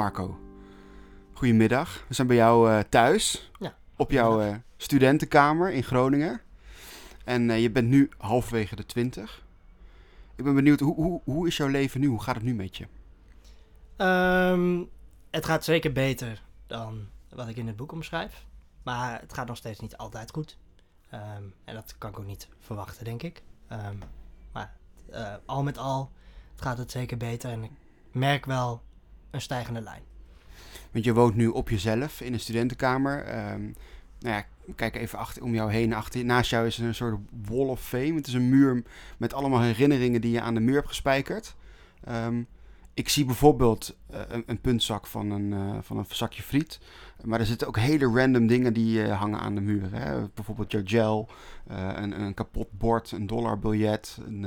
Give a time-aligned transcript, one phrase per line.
[0.00, 0.38] Marco,
[1.32, 2.04] goedemiddag.
[2.08, 6.40] We zijn bij jou eh, thuis, Ja, op jouw eh, studentenkamer in Groningen.
[7.24, 9.44] En eh, je bent nu halverwege de twintig.
[10.36, 12.06] Ik ben benieuwd, hoe, hoe, hoe is jouw leven nu?
[12.06, 12.86] Hoe gaat het nu met je?
[13.96, 14.84] Ehm,
[15.30, 18.46] het gaat zeker beter dan wat ik in het boek omschrijf.
[18.82, 20.58] Maar het gaat nog steeds niet altijd goed.
[21.10, 23.42] Ehm, en dat kan ik ook niet verwachten, denk ik.
[23.68, 23.96] Ehm,
[24.52, 24.76] maar
[25.44, 26.10] al met al
[26.54, 27.50] gaat het zeker beter.
[27.50, 27.72] En ik
[28.12, 28.82] merk wel
[29.30, 30.02] een stijgende lijn.
[30.92, 33.24] Want je woont nu op jezelf in een studentenkamer.
[33.24, 33.62] Ehm,
[34.20, 34.44] nou ja,
[34.76, 35.94] kijk even achter, om jou heen.
[35.94, 38.14] Achter, naast jou is er een soort wall of fame.
[38.14, 38.82] Het is een muur
[39.16, 41.54] met allemaal herinneringen die je aan de muur hebt gespijkerd.
[42.04, 42.42] Ehm,
[42.94, 46.78] ik zie bijvoorbeeld eh, een, een puntzak van een, eh, van een zakje friet.
[47.24, 49.88] Maar er zitten ook hele random dingen die eh, hangen aan de muur.
[49.92, 50.28] Hè?
[50.34, 51.28] Bijvoorbeeld jouw gel,
[51.66, 54.42] een, een kapot bord, een dollarbiljet, een,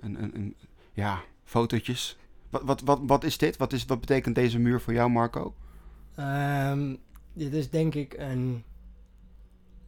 [0.00, 0.56] een, een-
[0.92, 2.16] ja, fotootjes.
[2.50, 3.56] Wat, wat, wat, wat is dit?
[3.56, 5.54] Wat, is, wat betekent deze muur voor jou, Marco?
[6.14, 6.96] Ehm,
[7.32, 8.64] dit is denk ik een,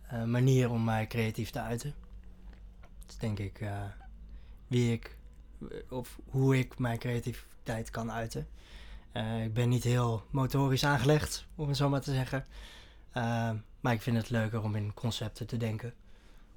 [0.03, 1.95] eh, manier om mij creatief te uiten.
[3.01, 3.83] Het is denk ik eh,
[4.67, 5.17] wie ik,
[5.89, 8.47] of hoe ik mijn creativiteit kan uiten.
[9.13, 12.45] Eh, ik ben niet heel motorisch aangelegd, om het zo maar te zeggen.
[13.13, 15.95] Ehm, maar ik vind het leuker om in concepten te denken.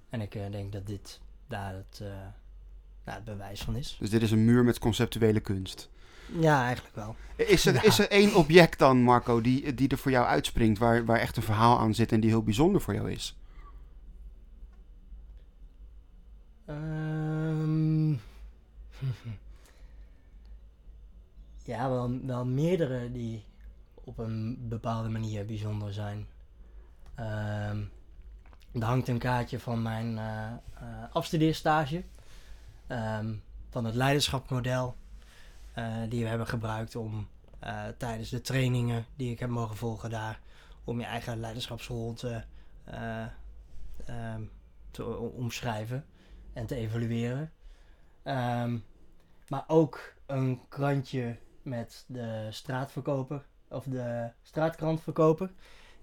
[0.09, 2.08] En ik eh, denk dat dit daar het, eh,
[3.06, 3.97] nou, het bewijs van is.
[4.00, 5.90] Dus dit is een muur met conceptuele kunst.
[6.26, 7.16] Ja, eigenlijk wel.
[7.36, 7.84] Is er, Ja.
[7.84, 11.38] is er één object dan, Marco, die, die er voor jou uitspringt, waar, waar echt
[11.38, 13.36] een verhaal aan zit en die heel bijzonder voor jou is?
[16.66, 18.12] Ehm,
[21.64, 23.44] ja, wel, wel meerdere die
[23.94, 26.28] op een bepaalde manier bijzonder zijn.
[27.16, 27.80] Ehm,
[28.73, 30.53] er hangt een kaartje van mijn eh, eh,
[31.12, 32.03] afstudeerstage.
[32.88, 33.34] ehm,
[33.69, 34.96] van het leiderschapsmodel.
[35.75, 37.28] Eh, die we hebben gebruikt om
[37.59, 40.40] eh, tijdens de trainingen die ik heb mogen volgen daar.
[40.84, 42.44] om je eigen leiderschapsrol te,
[42.84, 43.25] eh,
[44.06, 44.41] ehm,
[45.36, 46.06] omschrijven
[46.53, 47.52] en te evalueren.
[48.24, 48.78] Ehm,
[49.47, 55.52] maar ook een krantje met de straatverkoper, of de straatkrantverkoper.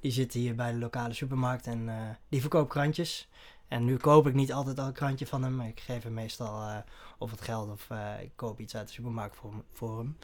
[0.00, 1.90] Die zit hier bij de lokale supermarkt en
[2.28, 3.28] die verkoopt krantjes.
[3.72, 5.60] En nu koop ik niet altijd al een krantje van hem.
[5.60, 6.76] Ik geef hem meestal eh,
[7.18, 9.36] of het geld of eh, ik koop iets uit de supermarkt
[9.72, 10.16] voor, hem-.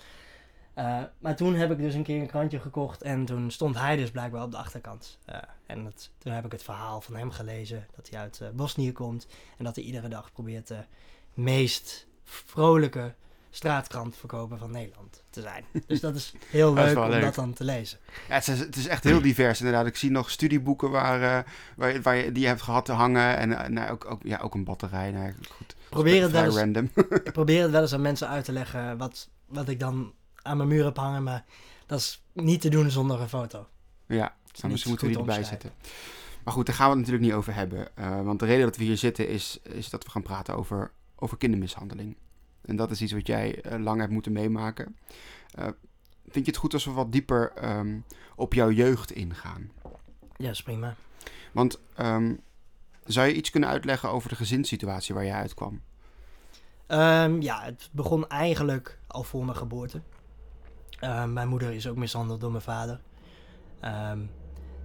[0.75, 3.97] Eh, maar toen heb ik dus een keer een krantje gekocht en toen stond hij
[3.97, 5.19] dus blijkbaar op de achterkant.
[5.66, 9.26] En toen heb ik het verhaal van hem gelezen, dat hij uit Bosnië komt
[9.59, 10.84] en dat hij iedere dag probeert de
[11.34, 13.15] meest vrolijke
[13.50, 15.64] straatkrantverkoper van Nederland te zijn.
[15.86, 17.22] Dus dat is heel Dat is leuk om leuk.
[17.22, 17.98] dat dan te lezen.
[18.28, 19.86] Ja, het, is, het is echt heel divers inderdaad.
[19.86, 22.92] Ik zie nog studieboeken waar, eh, waar, je- waar je die je hebt gehad te
[22.92, 23.36] hangen.
[23.36, 25.10] En eh, nou, ook, ook, ja, ook een batterij.
[25.10, 26.91] Nou, goed, Probeer het, wel eens, random.
[27.25, 30.56] ik probeer het wel eens aan mensen uit te leggen wat, wat ik dan aan
[30.56, 31.44] mijn muur heb hangen, maar
[31.86, 33.66] dat is niet te doen zonder een foto.
[34.06, 35.72] ja, nou, misschien moeten we die erbij zetten.
[36.44, 37.97] Maar goed, daar gaan we het natuurlijk niet over hebben.
[37.97, 40.91] Eh, want de reden dat we hier zitten is, is dat we gaan praten over,
[41.16, 42.16] over kindermishandeling.
[42.68, 44.96] En dat is iets wat jij eh, lang hebt moeten meemaken.
[45.54, 45.64] Eh,
[46.28, 47.98] vind je het goed als we wat dieper ehm,
[48.36, 49.70] op jouw jeugd ingaan?
[50.36, 50.94] Ja, is prima.
[51.52, 52.34] Want ehm,
[53.04, 55.80] zou je iets kunnen uitleggen over de gezinssituatie waar je uitkwam?
[56.86, 60.00] Ehm, ja, het begon eigenlijk al voor mijn geboorte.
[61.26, 63.00] Mijn moeder is ook mishandeld door mijn vader.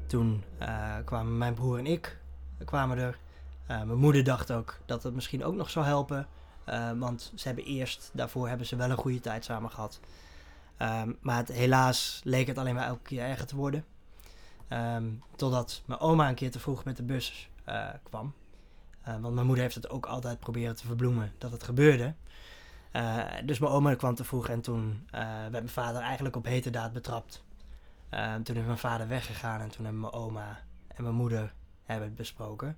[0.08, 2.18] Toen eh, kwamen mijn broer en ik
[2.66, 3.18] kwamen er.
[3.68, 6.28] Mijn moeder dacht ook dat het misschien ook nog zou helpen.
[6.66, 10.00] Eh, want ze hebben eerst, daarvoor hebben ze wel een goede tijd samen gehad.
[10.78, 13.86] Ehm, maar het, helaas leek het alleen maar elke keer erger te worden.
[14.68, 18.34] Ehm, totdat mijn oma een keer te vroeg met de bus eh, kwam.
[19.02, 22.14] Eh, want mijn moeder heeft het ook altijd proberen te verbloemen dat het gebeurde.
[23.46, 26.94] Dus mijn oma kwam te vroeg en toen werd mijn vader eigenlijk op hete daad
[26.94, 27.44] betrapt.
[28.14, 32.08] Eh, toen is mijn vader weggegaan en toen hebben mijn oma en mijn moeder hebben
[32.08, 32.78] het besproken.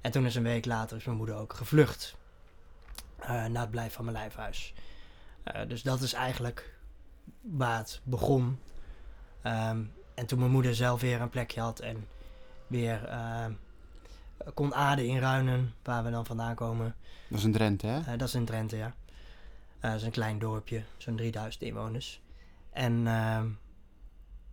[0.00, 2.16] En toen is een week later is mijn moeder ook gevlucht
[3.18, 4.74] eh, naar het blijf van mijn lijfhuis.
[5.42, 6.78] Eh, dus dat is eigenlijk
[7.40, 8.58] waar het begon.
[9.42, 9.82] Ehm,
[10.14, 12.06] en toen mijn moeder zelf weer een plekje had en
[12.66, 13.52] weer ehm,
[14.54, 16.94] kon aarden in Ruinen, waar we dan vandaan komen.
[17.28, 18.00] Dat is een Drenthe, hè?
[18.00, 18.94] Eh, dat is in Drenthe, ja.
[19.80, 22.20] Eh, dat is een klein dorpje, zo'n 3000 inwoners.
[22.72, 23.48] En ehm,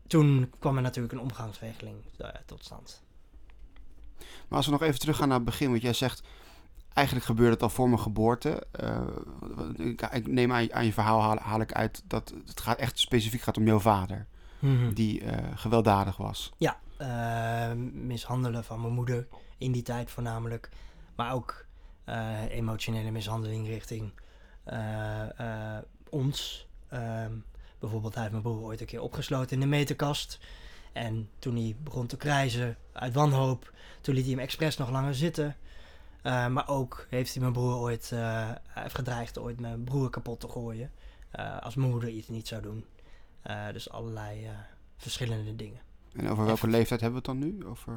[0.08, 3.04] toen kwam er natuurlijk een omgangsregeling eh, tot stand.
[4.18, 6.24] Maar als we nog even teruggaan naar het begin, want jij zegt...
[6.94, 8.64] Eigenlijk gebeurde het al voor mijn geboorte.
[8.72, 9.02] Eh,
[9.76, 12.78] ik, ik neem aan, je- aan je verhaal haal, haal ik uit dat het gaat
[12.78, 14.28] echt specifiek gaat om jouw vader.
[14.94, 16.52] Die eh, gewelddadig was.
[16.58, 19.28] Ja, eh, mishandelen van mijn moeder
[19.58, 20.70] in die tijd voornamelijk.
[21.16, 21.66] Maar ook
[22.50, 24.12] emotionele mishandeling richting
[26.10, 26.68] ons.
[26.90, 27.32] Ehm,
[27.80, 30.40] Bijvoorbeeld, hij heeft mijn broer ooit een keer opgesloten in de meterkast.
[30.94, 35.16] En toen hij begon te krijzen uit wanhoop, toen liet hij hem expres nog langer
[35.16, 35.56] zitten.
[36.24, 40.40] Uh, maar ook heeft hij mijn broer ooit uh, heeft gedreigd ooit mijn broer kapot
[40.40, 40.92] te gooien.
[41.40, 42.86] Uh, als mijn moeder iets niet zou doen.
[43.74, 44.50] dus allerlei
[44.98, 45.80] verschillende dingen.
[46.14, 47.66] En over welke leeftijd hebben we het dan nu?
[47.66, 47.94] Over...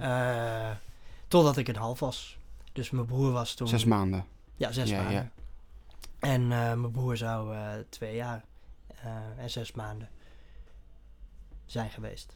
[1.29, 2.39] totdat ik een half was.
[2.73, 3.69] Dus mijn broer was toen...
[3.69, 4.25] Zes maanden?
[4.57, 5.15] Ja, zes Ja, maanden.
[5.15, 5.31] ja.
[6.19, 7.57] En mijn broer zou
[7.89, 8.45] twee jaar
[9.37, 10.09] en zes maanden
[11.67, 12.33] zijn geweest.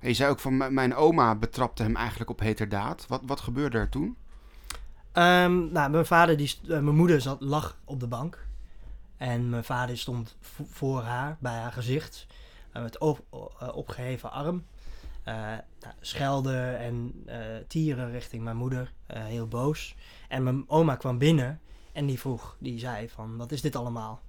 [0.00, 3.06] En je zei ook van, mijn oma betrapte hem eigenlijk op heterdaad.
[3.06, 4.16] Wat, wat gebeurde er toen?
[5.16, 8.46] Ehm, nou, mijn vader, die, eh, mijn moeder zat, lag op de bank.
[9.16, 12.26] En mijn vader stond vo- voor haar, bij haar gezicht.
[12.72, 13.16] eh, met eh,
[13.74, 14.64] opgeheven arm.
[15.24, 15.60] Nou,
[16.00, 17.24] schelden en
[17.68, 18.92] tieren richting mijn moeder.
[19.06, 19.94] heel boos.
[20.28, 21.60] En mijn oma kwam binnen.
[21.92, 24.20] En die vroeg, die zei van, wat is dit allemaal?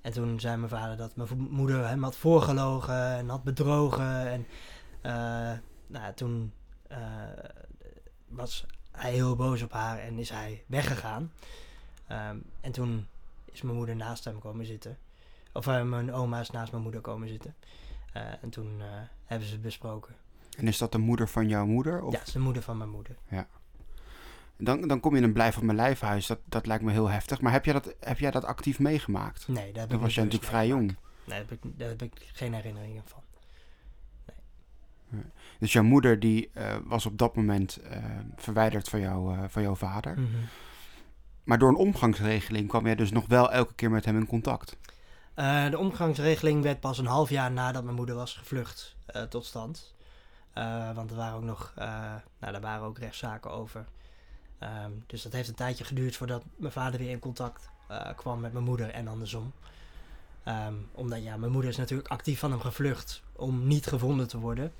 [0.00, 4.28] En toen zei mijn vader dat mijn moeder hem had voorgelogen en had bedrogen.
[4.30, 4.46] En
[5.86, 6.52] nou, toen
[8.28, 8.66] was
[9.00, 11.32] hij heel boos op haar en is hij weggegaan.
[12.06, 13.06] Ehm, en toen
[13.52, 14.98] is mijn moeder naast hem komen zitten.
[15.52, 17.54] Of eh, mijn oma is naast mijn moeder komen zitten.
[18.12, 18.86] Eh, en toen eh,
[19.24, 20.14] hebben ze het besproken.
[20.56, 22.02] En is dat de moeder van jouw moeder?
[22.02, 22.12] Of?
[22.12, 23.16] Ja, is de moeder van mijn moeder.
[24.56, 26.26] Dan, dan kom je in een blijf op mijn lijfhuis.
[26.26, 27.40] Dat, dat lijkt me heel heftig.
[27.40, 29.48] Maar heb jij dat, heb jij dat actief meegemaakt?
[29.48, 30.86] Nee, daar heb ik Dan was jij natuurlijk vrij jong.
[30.86, 33.22] Nee, daar heb, ik, daar heb ik geen herinneringen van.
[35.58, 38.02] Dus jouw moeder die eh, was op dat moment eh,
[38.36, 40.12] verwijderd van, jou, eh, van jouw vader.
[40.12, 40.26] Mhm.
[41.44, 44.76] Maar door een omgangsregeling kwam jij dus nog wel elke keer met hem in contact.
[45.70, 48.96] De omgangsregeling werd pas een half jaar nadat mijn moeder was gevlucht
[49.28, 49.94] tot stand.
[50.94, 53.84] Want er waren ook nog, nou, daar waren ook rechtszaken over.
[54.58, 57.68] Ehm, dus dat heeft een tijdje geduurd voordat mijn vader weer in contact
[58.16, 59.52] kwam met mijn moeder en andersom.
[60.44, 64.38] Ehm, omdat ja, mijn moeder is natuurlijk actief van hem gevlucht om niet gevonden te
[64.38, 64.72] worden.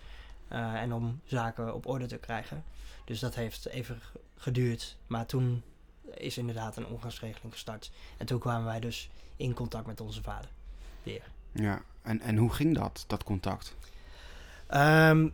[0.50, 2.64] Eh, en om zaken op orde te krijgen.
[3.04, 4.00] Dus dat heeft even
[4.36, 4.96] geduurd.
[5.06, 5.62] Maar toen
[6.14, 7.90] is inderdaad een omgangsregeling gestart.
[8.16, 10.50] En toen kwamen wij dus in contact met onze vader.
[11.02, 11.22] Weer.
[11.52, 11.82] Ja.
[12.02, 13.76] En, en hoe ging dat, dat contact?
[14.66, 15.28] Ehm,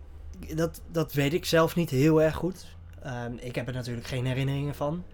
[0.54, 2.66] dat, dat weet ik zelf niet heel erg goed.
[3.02, 5.04] Ehm, ik heb er natuurlijk geen herinneringen van.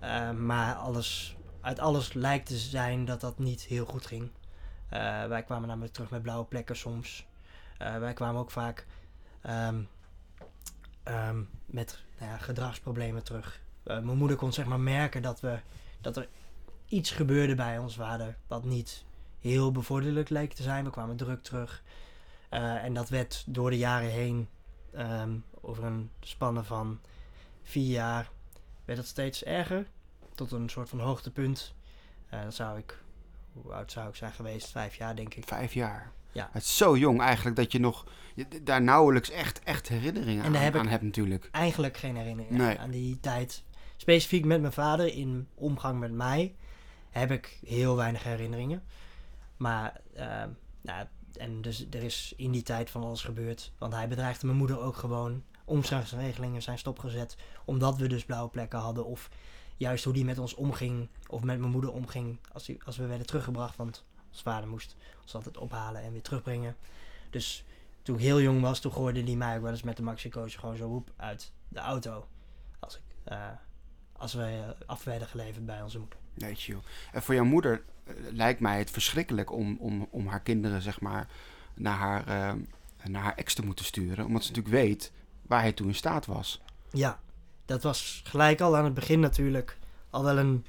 [0.00, 4.30] Ehm, maar alles, uit alles lijkt te zijn dat dat niet heel goed ging.
[4.88, 7.26] Eh, wij kwamen namelijk terug met blauwe plekken soms.
[7.78, 8.86] Eh, wij kwamen ook vaak
[9.46, 9.82] ehm,
[11.02, 13.60] ehm, met nou ja, gedragsproblemen terug.
[13.82, 15.60] Eh, mijn moeder kon zeg maar merken dat, we,
[16.00, 16.28] dat er
[16.88, 19.04] iets gebeurde bij ons vader wat niet
[19.40, 20.84] heel bevorderlijk leek te zijn.
[20.84, 21.82] We kwamen druk terug.
[22.48, 24.48] Eh, en dat werd door de jaren heen,
[24.92, 27.00] ehm, over een spanne van
[27.62, 28.30] vier jaar,
[28.84, 29.86] werd het steeds erger.
[30.34, 31.74] Tot een soort van hoogtepunt.
[32.30, 33.02] Dan zou ik,
[33.52, 34.70] hoe oud zou ik zijn geweest?
[34.70, 35.46] Vijf jaar denk ik.
[35.46, 36.12] Vijf jaar.
[36.36, 36.48] Ja.
[36.52, 40.50] Het is zo jong eigenlijk dat je nog je, daar nauwelijks echt, echt herinneringen En
[40.52, 41.48] daar aan, heb ik- aan hebt natuurlijk.
[41.52, 42.78] Eigenlijk geen herinnering Nee.
[42.78, 43.62] aan die tijd.
[43.96, 46.54] Specifiek met mijn vader in omgang met mij
[47.10, 48.82] heb ik heel weinig herinneringen.
[49.56, 50.48] Maar, ehm,
[50.80, 51.06] nou,
[51.38, 53.72] en dus er is in die tijd van alles gebeurd.
[53.78, 55.42] Want hij bedreigde mijn moeder ook gewoon.
[55.64, 57.36] Omgangsregelingen zijn stopgezet.
[57.64, 59.04] Omdat we dus blauwe plekken hadden.
[59.06, 59.28] Of
[59.76, 61.08] juist hoe die met ons omging.
[61.28, 62.38] Of met mijn moeder omging.
[62.52, 63.76] Als, die, als we werden teruggebracht.
[63.76, 64.04] Want
[64.42, 66.76] vader moest ons altijd ophalen en weer terugbrengen.
[67.30, 67.64] Dus
[68.06, 70.54] toen ik heel jong was, toen gooide die mij ook wel eens met de Maxico's
[70.54, 72.26] gewoon zo roep uit de auto.
[72.78, 73.48] Als, ik, eh,
[74.12, 76.18] als we eh, af werden geleverd bij onze moeder.
[76.34, 76.82] Je, joh.
[77.12, 81.00] En voor jouw moeder eh, lijkt mij het verschrikkelijk om, om, om haar kinderen, zeg
[81.00, 81.28] maar,
[81.74, 82.56] naar haar,
[83.04, 84.24] naar haar ex te moeten sturen.
[84.24, 85.12] Omdat ze natuurlijk weet
[85.42, 86.60] waar hij toe in staat was.
[86.90, 87.20] Ja,
[87.64, 89.78] dat was gelijk al aan het begin natuurlijk
[90.10, 90.64] al wel een,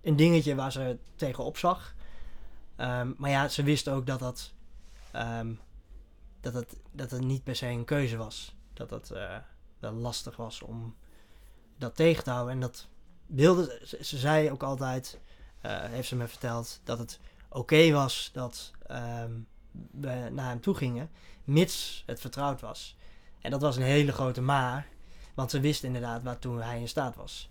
[0.00, 1.94] een dingetje waar ze tegenop zag.
[2.76, 4.52] Ehm, maar ja, ze wist ook dat dat,
[5.12, 5.54] ehm,
[6.40, 8.56] dat, het, dat het niet per se een keuze was.
[8.72, 9.36] Dat het eh,
[9.78, 10.96] wel lastig was om
[11.78, 12.54] dat tegen te houden.
[12.54, 12.88] En dat
[13.26, 15.20] wilde ze, ze zei ook altijd,
[15.60, 19.32] eh, heeft ze me verteld, dat het oké was dat ehm,
[19.90, 21.10] we naar hem toe gingen,
[21.44, 22.96] mits het vertrouwd was.
[23.40, 24.88] En dat was een hele grote maar,
[25.34, 27.50] want ze wist inderdaad waartoe hij in staat was.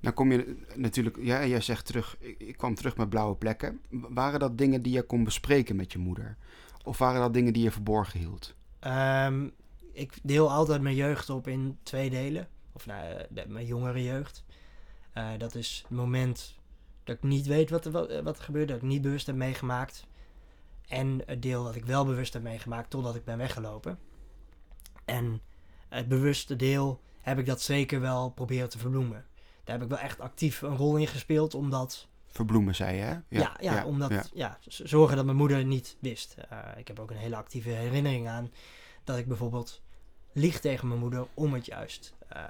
[0.00, 3.80] Dan kom je natuurlijk, ja, jij zegt terug, ik, ik kwam terug met blauwe plekken.
[3.90, 6.36] Waren dat dingen die je kon bespreken met je moeder?
[6.84, 8.54] Of waren dat dingen die je verborgen hield?
[8.78, 9.48] Ehm,
[9.92, 12.48] ik deel altijd mijn jeugd op in twee delen.
[12.72, 14.44] Of nou, eh, mijn jongere jeugd.
[15.12, 16.58] Eh, dat is het moment
[17.04, 19.36] dat ik niet weet wat er, wat, eh, er gebeurt, dat ik niet bewust heb
[19.36, 20.06] meegemaakt.
[20.86, 23.98] En het deel dat ik wel bewust heb meegemaakt totdat ik ben weggelopen.
[25.04, 25.40] En
[25.88, 29.24] het bewuste deel heb ik dat zeker wel proberen te verbloemen.
[29.68, 33.02] Daar heb ik wel echt actief een rol in gespeeld om dat verbloemen, zei je,
[33.02, 33.16] hè?
[33.28, 34.58] Ja, ja, omdat, ja.
[34.66, 36.36] zorgen dat mijn moeder niet wist.
[36.48, 38.50] Eh, ik heb ook een hele actieve herinnering aan
[39.04, 39.82] dat ik bijvoorbeeld
[40.32, 42.42] lieg tegen mijn moeder om het juist eh,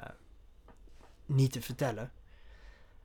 [1.27, 2.13] niet te vertellen.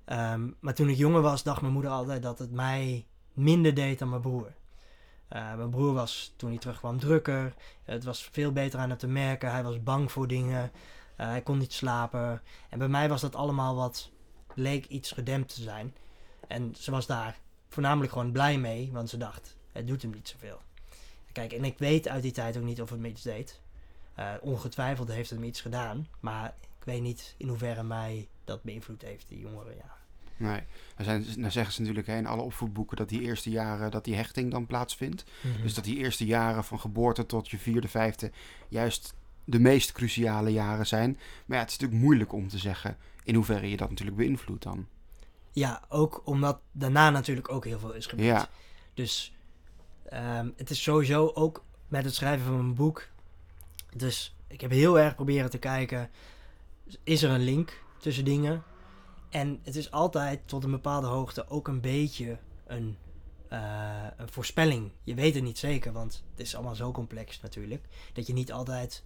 [0.06, 4.00] Ehm, maar toen ik jonger was, dacht mijn moeder altijd dat het mij minder deed
[4.00, 4.54] dan mijn broer.
[5.30, 7.54] Uh, mijn broer was toen hij terugkwam drukker.
[7.84, 9.52] Het was veel beter aan het te merken.
[9.52, 10.72] Hij was bang voor dingen.
[11.18, 12.42] Uh, hij kon niet slapen.
[12.70, 14.10] En bij mij was dat allemaal wat
[14.54, 15.96] leek iets gedempt te zijn.
[16.48, 17.40] En ze was daar
[17.70, 20.62] voornamelijk gewoon blij mee, want ze dacht, het doet hem niet zoveel.
[21.32, 23.62] Kijk, en ik weet uit die tijd ook niet of het me iets deed.
[24.20, 28.64] Uh, ongetwijfeld heeft het me iets gedaan, maar ik weet niet in hoeverre mij dat
[28.64, 29.96] beïnvloed heeft, die jongeren, ja.
[30.38, 30.62] Nee,
[30.96, 34.04] dan, zijn, dan zeggen ze natuurlijk hè, in alle opvoedboeken dat die eerste jaren, dat
[34.04, 35.24] die hechting dan plaatsvindt.
[35.42, 35.62] Mhm.
[35.62, 38.32] Dus dat die eerste jaren van geboorte tot je vierde, vijfde
[38.68, 39.14] juist
[39.46, 41.20] de meest cruciale jaren zijn.
[41.46, 44.64] Maar ja, het is natuurlijk moeilijk om te zeggen in hoeverre je dat natuurlijk beïnvloedt
[44.64, 44.88] dan.
[45.52, 48.28] Ja, ook omdat daarna natuurlijk ook heel veel is gebeurd.
[48.28, 48.50] Ja.
[48.94, 49.36] Dus
[50.04, 53.08] ehm, het is sowieso ook met het schrijven van mijn boek.
[53.96, 56.10] Dus ik heb heel erg proberen te kijken,
[57.04, 58.64] is er een link tussen dingen?
[59.30, 62.98] En het is altijd tot een bepaalde hoogte ook een beetje een,
[63.52, 64.92] uh, een voorspelling.
[65.04, 67.86] Je weet het niet zeker, want het is allemaal zo complex natuurlijk.
[68.14, 69.04] Dat je niet altijd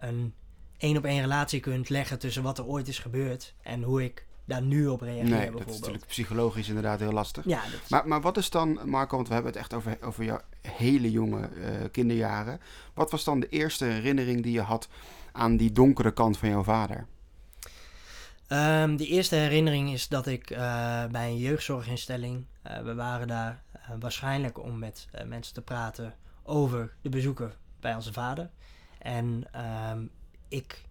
[0.00, 0.34] een
[0.76, 4.26] één op één relatie kunt leggen tussen wat er ooit is gebeurd en hoe ik
[4.44, 5.22] daar nu op reageer.
[5.22, 5.66] Nee, bijvoorbeeld.
[5.66, 7.44] dat is natuurlijk psychologisch inderdaad heel lastig.
[7.44, 10.40] Ja, maar, maar wat is dan, Marco, want we hebben het echt over, over jouw
[10.60, 12.60] hele jonge uh, kinderjaren.
[12.94, 14.88] Wat was dan de eerste herinnering die je had
[15.32, 17.06] aan die donkere kant van jouw vader?
[18.48, 20.58] Um, de eerste herinnering is dat ik uh,
[21.06, 23.62] bij een jeugdzorginstelling, uh, we waren daar
[23.98, 28.50] waarschijnlijk om met mensen te praten over de bezoeken bij onze vader.
[29.00, 29.44] En
[29.90, 30.10] um,
[30.48, 30.84] ik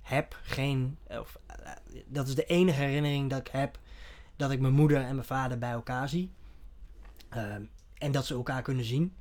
[0.00, 0.98] heb geen.
[1.08, 1.70] Of, uh,
[2.06, 3.78] dat is de enige herinnering dat ik heb.
[4.36, 6.32] Dat ik mijn moeder en mijn vader bij elkaar zie.
[7.36, 9.14] Um, en dat ze elkaar kunnen zien.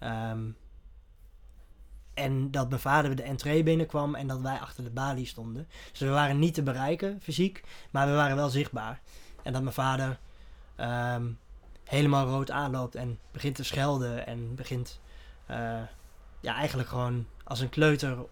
[0.00, 0.56] Um,
[2.14, 5.68] en dat mijn vader de entree binnenkwam en dat wij achter de balie stonden.
[5.90, 9.00] Dus we waren niet te bereiken fysiek, maar we waren wel zichtbaar.
[9.42, 10.18] En dat mijn vader
[11.84, 15.00] helemaal rood aanloopt en begint te schelden en begint
[15.50, 15.80] uh,
[16.40, 18.24] ja, eigenlijk gewoon als een kleuter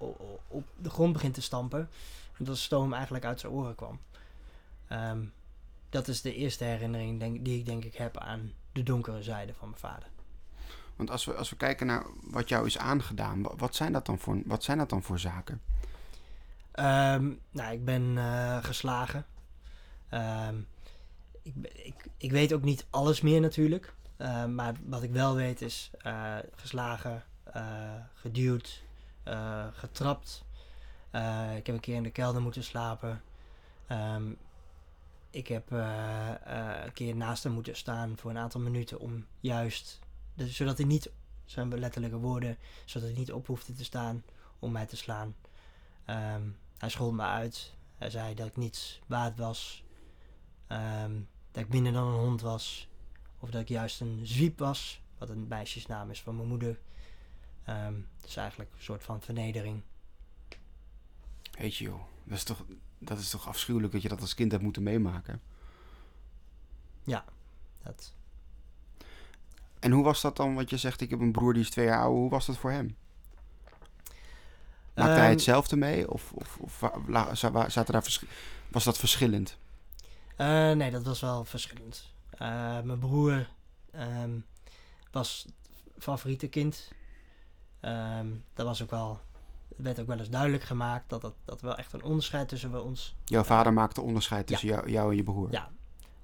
[0.49, 1.89] op de grond begint te stampen.
[2.39, 4.01] En dat de stoom eigenlijk uit zijn oren kwam.
[4.93, 5.33] Um,
[5.89, 9.55] dat is de eerste herinnering denk, die ik denk ik heb aan de donkere zijde
[9.55, 10.09] van mijn vader.
[10.97, 14.19] Want als we, als we kijken naar wat jou is aangedaan, wat zijn dat dan
[14.19, 15.63] voor, wat zijn dat dan voor zaken?
[16.79, 19.27] Um, nou, ik ben uh, geslagen.
[20.11, 20.67] Um,
[21.43, 23.95] ik, ik, ik weet ook niet alles meer natuurlijk.
[24.19, 27.25] Uh, maar wat ik wel weet is uh, geslagen,
[27.57, 27.63] uh,
[28.15, 28.85] geduwd,
[29.73, 30.45] getrapt.
[31.13, 33.23] Uh, ik heb een keer in de kelder moeten slapen.
[33.93, 34.39] Um,
[35.31, 39.99] ik heb een keer naast hem moeten staan voor een aantal minuten om juist,
[40.37, 41.11] zodat hij niet,
[41.45, 44.25] zijn letterlijke woorden, zodat hij niet op hoefde te staan
[44.59, 45.35] om mij te slaan.
[46.07, 47.75] Um, hij schold me uit.
[47.97, 49.85] Hij zei dat ik niets waard was.
[50.69, 52.89] Um, dat ik minder dan een hond was.
[53.39, 56.79] Of dat ik juist een zwiep was, wat een meisjesnaam is van mijn moeder.
[57.69, 59.83] Um, het is eigenlijk een soort van vernedering.
[61.59, 62.65] Weet je joh, dat is, toch,
[62.99, 65.41] dat is toch afschuwelijk dat je dat als kind hebt moeten meemaken?
[67.03, 67.25] Ja,
[67.83, 68.13] dat.
[69.79, 71.87] En hoe was dat dan, wat je zegt, ik heb een broer die is twee
[71.87, 72.97] jaar ouder, hoe was dat voor hem?
[74.95, 76.11] Maakte um, hij ehm, hetzelfde mee?
[76.11, 76.91] Of, of, of
[77.69, 78.19] zaten daar
[78.69, 79.59] was dat verschillend?
[80.39, 82.13] Uh, nee, dat was wel verschillend.
[82.33, 83.49] Uh, mijn broer
[83.95, 84.45] um,
[85.11, 85.47] was
[85.99, 86.89] favoriete kind.
[87.87, 89.21] Um, dat was ook wel,
[89.77, 93.17] werd ook wel eens duidelijk gemaakt dat, dat, dat wel echt een onderscheid tussen ons.
[93.25, 95.51] Jouw vader maakte onderscheid tussen jou, jou, en je broer?
[95.51, 95.71] Ja.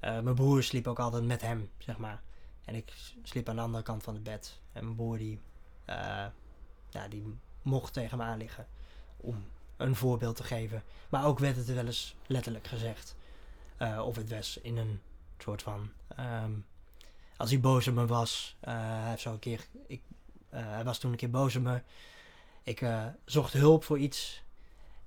[0.00, 2.22] Uh, mijn broer sliep ook altijd met hem, zeg maar.
[2.64, 2.92] En ik
[3.22, 4.60] sliep aan de andere kant van het bed.
[4.72, 5.40] En mijn broer die,
[5.88, 6.26] uh,
[6.90, 8.66] ja, die mocht tegen me aanliggen
[9.16, 9.44] om
[9.76, 10.82] een voorbeeld te geven.
[11.08, 13.16] Maar ook werd het wel eens letterlijk gezegd.
[13.78, 15.00] Uh, of het was in een
[15.38, 15.90] soort van.
[16.18, 16.64] Um,
[17.36, 19.66] als hij boos op me was, uh, hij heeft zo een keer.
[19.86, 20.02] Ik
[20.56, 21.82] hij was toen een keer boos op me.
[22.62, 24.42] Ik uh, zocht hulp voor iets.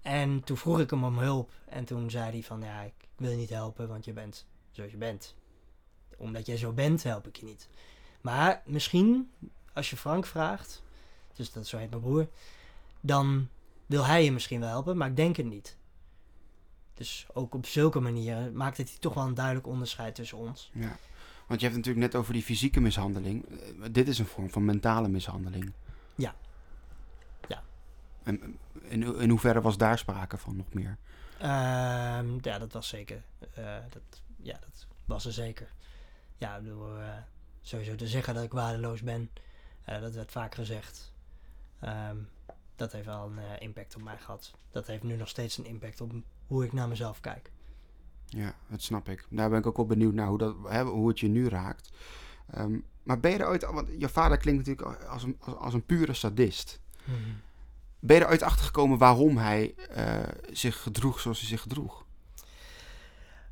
[0.01, 1.51] En toen vroeg ik hem om hulp.
[1.65, 4.91] En toen zei hij van, ja, ik wil je niet helpen, want je bent zoals
[4.91, 5.35] je bent.
[6.17, 7.67] Omdat jij zo bent, help ik je niet.
[8.21, 9.31] Maar misschien,
[9.73, 10.83] als je Frank vraagt,
[11.33, 12.27] dus dat zo heet mijn broer,
[13.01, 13.47] dan
[13.85, 15.77] wil hij je misschien wel helpen, maar ik denk het niet.
[16.93, 20.71] Dus ook op zulke manieren maakt het toch wel een duidelijk onderscheid tussen ons.
[20.73, 20.97] Ja.
[21.47, 23.45] Want je hebt het natuurlijk net over die fysieke mishandeling.
[23.45, 25.73] Eh, dit is een vorm van mentale mishandeling.
[26.15, 26.35] Ja.
[27.47, 27.63] Ja.
[28.23, 30.97] En in, in hoeverre was daar sprake van nog meer?
[31.41, 33.23] Um, ja, dat was zeker.
[33.57, 35.69] Uh, dat, ja, dat was er zeker.
[36.37, 37.17] ja, door eh,
[37.61, 39.29] sowieso te zeggen dat ik waardeloos ben.
[39.83, 41.13] Eh, dat werd vaak gezegd.
[41.79, 42.17] Ehm,
[42.75, 44.53] dat heeft wel een eh, impact op mij gehad.
[44.71, 46.11] Dat heeft nu nog steeds een impact op
[46.47, 47.51] hoe ik naar mezelf kijk.
[48.27, 49.25] Ja, dat snap ik.
[49.29, 51.89] Daar ben ik ook wel benieuwd naar hoe, dat, hè, hoe het je nu raakt.
[52.51, 53.65] Ehm, maar ben je er ooit...
[53.65, 56.79] Want je vader klinkt natuurlijk als een, als, als een pure sadist.
[57.99, 60.17] Ben je er ooit achter gekomen waarom hij eh,
[60.51, 62.05] zich gedroeg zoals hij zich gedroeg?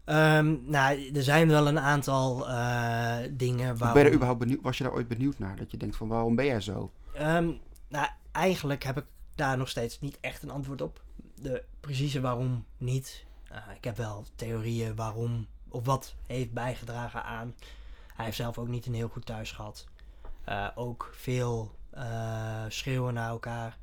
[0.05, 3.93] Ehm, nou, er zijn wel een aantal eh, dingen waar.
[3.93, 5.55] Ben je er überhaupt benieuwd, was je daar ooit benieuwd naar?
[5.55, 6.91] Dat je denkt van waarom ben jij zo?
[7.13, 7.51] Ehm,
[7.87, 11.01] nou, eigenlijk heb ik daar nog steeds niet echt een antwoord op.
[11.41, 13.25] De precieze waarom niet.
[13.53, 17.55] Eh, ik heb wel theorieën waarom of wat heeft bijgedragen aan.
[18.15, 19.87] Hij heeft zelf ook niet een heel goed thuis gehad.
[20.43, 23.77] Eh, ook veel eh, schreeuwen naar elkaar.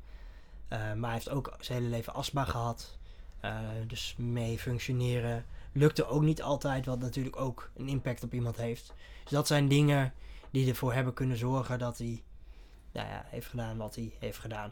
[0.69, 2.97] Maar hij heeft ook zijn hele leven astma gehad.
[3.41, 8.57] Eh, dus mee functioneren lukte ook niet altijd, wat natuurlijk ook een impact op iemand
[8.57, 8.93] heeft.
[9.23, 10.13] Dus dat zijn dingen
[10.51, 12.23] die ervoor hebben kunnen zorgen dat hij
[12.91, 14.71] nou ja, heeft gedaan wat hij heeft gedaan.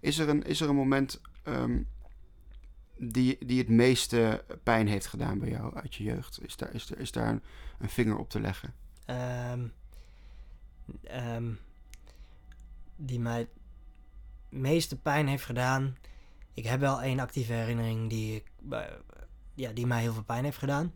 [0.00, 1.82] Is er een, is er een moment ehm,
[2.98, 6.42] die, die het meeste pijn heeft gedaan bij jou uit je jeugd?
[6.42, 7.28] Is daar, is is daar
[7.78, 8.74] een, vinger op te leggen?
[9.04, 9.66] Ehm,
[11.02, 11.52] ehm,
[12.96, 13.48] die mij
[14.48, 15.96] meeste pijn heeft gedaan.
[16.54, 18.52] Ik heb wel één actieve herinnering die, ik,
[19.54, 20.94] ja, die mij heel veel pijn heeft gedaan.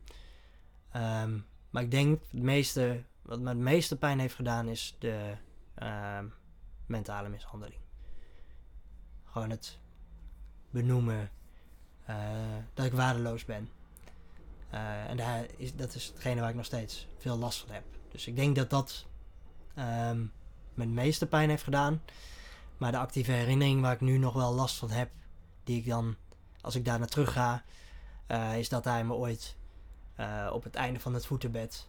[0.91, 1.39] Ehm,
[1.71, 5.37] maar ik denk het meeste, wat me het meeste pijn heeft gedaan is de
[6.87, 7.81] mentale mishandeling.
[9.25, 9.79] Gewoon het
[10.71, 11.31] benoemen
[12.75, 13.69] dat ik waardeloos ben.
[14.71, 17.85] Eh, en daar is, dat is hetgene waar ik nog steeds veel last van heb.
[18.11, 19.05] Dus ik denk dat dat
[19.75, 20.21] ehm,
[20.75, 22.03] me het meeste pijn heeft gedaan.
[22.77, 25.11] Maar de actieve herinnering waar ik nu nog wel last van heb,
[25.65, 26.17] die ik dan,
[26.61, 27.63] als ik daar naar terug ga,
[28.27, 29.57] eh, is dat hij me ooit
[30.15, 31.87] eh, op het einde van het voetenbed,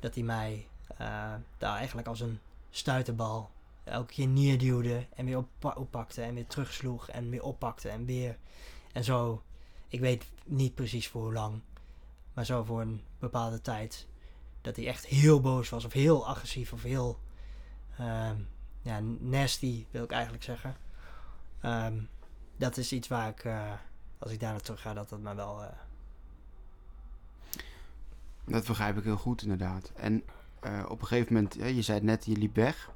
[0.00, 3.50] dat hij mij eh, daar eigenlijk als een stuiterbal
[3.84, 8.38] elke keer neerduwde en weer oppa- oppakte en weer terugsloeg en weer oppakte en weer.
[8.92, 9.42] En zo,
[9.88, 11.60] ik weet niet precies voor hoe lang,
[12.34, 14.06] maar zo voor een bepaalde tijd.
[14.60, 17.18] Dat hij echt heel boos was of heel agressief of heel
[17.98, 18.36] ehm,
[18.82, 20.76] ja, nasty wil ik eigenlijk zeggen.
[21.60, 21.98] Ehm,
[22.56, 23.72] dat is iets waar ik, eh,
[24.18, 25.62] als ik daar naar terug ga, dat dat me wel...
[25.62, 25.68] eh,
[28.44, 29.92] Dat begrijp ik heel goed inderdaad.
[29.96, 30.22] En
[30.60, 32.90] eh, op een gegeven moment, je zei het net, je liep weg.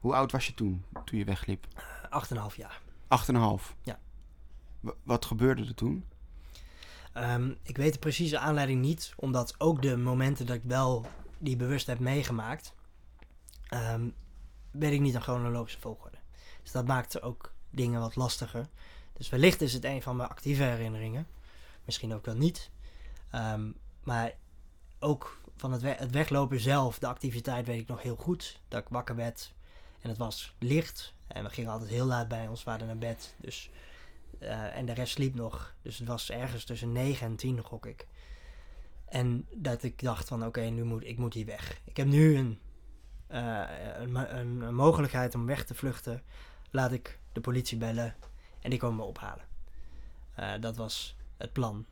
[0.00, 1.66] Hoe oud was je toen, toen je wegliep?
[2.10, 2.80] 8,5 jaar.
[3.08, 3.74] Acht en half?
[3.82, 3.98] Ja.
[4.80, 6.04] W- wat gebeurde er toen?
[7.12, 11.06] Ehm, ik weet de precieze aanleiding niet, omdat ook de momenten dat ik wel
[11.38, 12.74] die bewust heb meegemaakt,
[13.68, 14.08] ehm,
[14.70, 16.16] weet ik niet een chronologische volgorde.
[16.62, 18.68] Dus dat maakt ook dingen wat lastiger.
[19.12, 21.26] Dus wellicht is het een van mijn actieve herinneringen.
[21.84, 22.70] Misschien ook wel niet.
[23.30, 23.70] Ehm,
[24.02, 24.32] maar
[24.98, 28.60] ook van het, het weglopen zelf, de activiteit weet ik nog heel goed.
[28.68, 29.52] Dat ik wakker werd
[30.00, 31.14] en het was licht.
[31.26, 33.34] En we gingen altijd heel laat bij ons vader naar bed.
[33.36, 33.70] Dus
[34.42, 35.74] eh, en de rest sliep nog.
[35.82, 38.06] Dus het was ergens tussen 9 en 10 gok ik.
[39.04, 41.80] En dat ik dacht van oké, nu moet ik moet hier weg.
[41.84, 42.58] Ik heb nu een,
[43.26, 43.62] eh,
[43.98, 46.22] een, een, mogelijkheid om weg te vluchten.
[46.70, 48.14] Laat ik de politie bellen
[48.60, 49.44] en die komen me ophalen.
[50.34, 51.86] Eh, dat was het plan.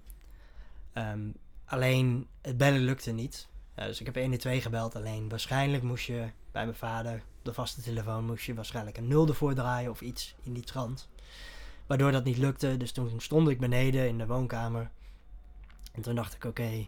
[0.92, 1.30] Ehm,
[1.64, 3.48] alleen het bellen lukte niet.
[3.74, 4.96] Dus ik heb 112 gebeld.
[4.96, 9.08] Alleen waarschijnlijk moest je bij mijn vader op de vaste telefoon moest je waarschijnlijk een
[9.08, 11.08] nul ervoor draaien of iets in die trant.
[11.90, 12.76] Waardoor dat niet lukte.
[12.76, 14.90] Dus toen stond ik beneden in de woonkamer.
[15.92, 16.87] En toen dacht ik, oké.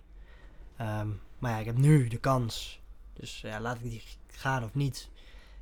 [0.77, 2.81] ehm, maar ja, ik heb nu de kans.
[3.13, 5.11] Dus ja, laat ik die gaan of niet.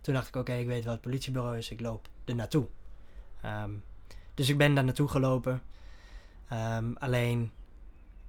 [0.01, 1.71] Toen dacht ik, oké, ik weet wat het politiebureau is.
[1.71, 2.67] Ik loop er naartoe.
[3.43, 3.71] Ehm,
[4.35, 5.63] dus ik ben daar naartoe gelopen.
[6.49, 7.51] Ehm, alleen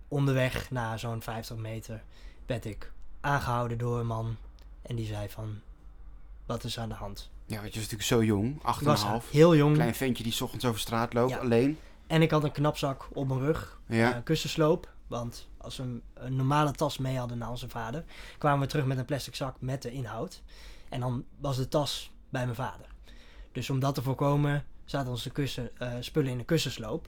[0.07, 2.03] onderweg na zo'n 50 meter
[2.45, 4.35] werd ik aangehouden door een man.
[4.81, 5.59] En die zei van,
[6.45, 7.31] wat is aan de hand?
[7.51, 9.29] Ja, want je was natuurlijk zo jong, acht Ik en een was half.
[9.29, 9.73] heel jong.
[9.73, 11.37] Klein ventje die 's ochtends over straat loopt, Ja.
[11.37, 11.77] alleen.
[12.07, 13.79] En ik had een knapzak op mijn rug.
[13.87, 14.15] Ja.
[14.15, 14.89] eh, kussensloop.
[15.07, 18.03] Want als we een, een normale tas mee hadden naar onze vader,
[18.37, 20.41] kwamen we terug met een plastic zak met de inhoud.
[20.89, 22.85] En dan was de tas bij mijn vader.
[23.51, 27.07] Dus om dat te voorkomen, zaten onze kussen, eh, spullen in een kussensloop.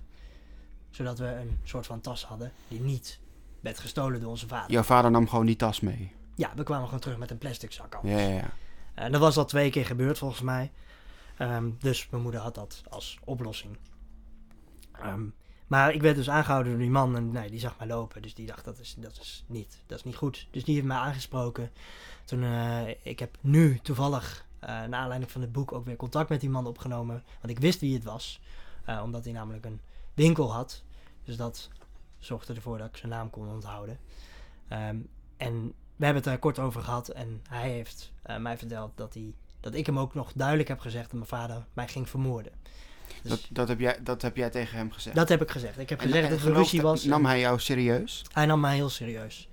[0.89, 3.19] Zodat we een soort van tas hadden die niet
[3.60, 4.67] werd gestolen door onze vader.
[4.67, 6.12] Ja, Jouw vader nam gewoon die tas mee.
[6.56, 7.99] we kwamen gewoon terug met een plastic zak.
[8.03, 8.49] Ja, ja, ja.
[8.93, 10.71] En dat was al twee keer gebeurd volgens mij.
[11.38, 13.77] Ehm, dus mijn moeder had dat als oplossing.
[14.91, 15.23] Ehm,
[15.67, 18.21] maar ik werd dus aangehouden door die man en nee, die zag mij lopen.
[18.21, 20.47] Dus die dacht dat is, dat is, niet, dat is niet goed.
[20.51, 21.71] Dus die heeft mij aangesproken.
[22.25, 26.29] Toen, eh, ik heb nu toevallig, eh naar aanleiding van het boek, ook weer contact
[26.29, 27.23] met die man opgenomen.
[27.41, 28.41] Want ik wist wie het was.
[28.86, 29.79] eh, omdat hij namelijk een
[30.13, 30.84] winkel had.
[31.23, 31.69] Dus dat
[32.19, 33.99] zorgde ervoor dat ik zijn naam kon onthouden.
[34.67, 34.97] Ehm,
[35.38, 39.13] en we hebben het er kort over gehad en hij heeft eh, mij verteld dat,
[39.13, 42.51] hij, dat ik hem ook nog duidelijk heb gezegd dat mijn vader mij ging vermoorden.
[43.21, 45.15] Dus Dat, dat, heb jij, dat heb jij tegen hem gezegd.
[45.15, 45.79] dat heb ik gezegd.
[45.79, 47.03] Ik heb En- gezegd en dat geloofde- ruzie was.
[47.03, 48.23] Nam hij jou serieus?
[48.34, 49.47] hij nam mij heel serieus.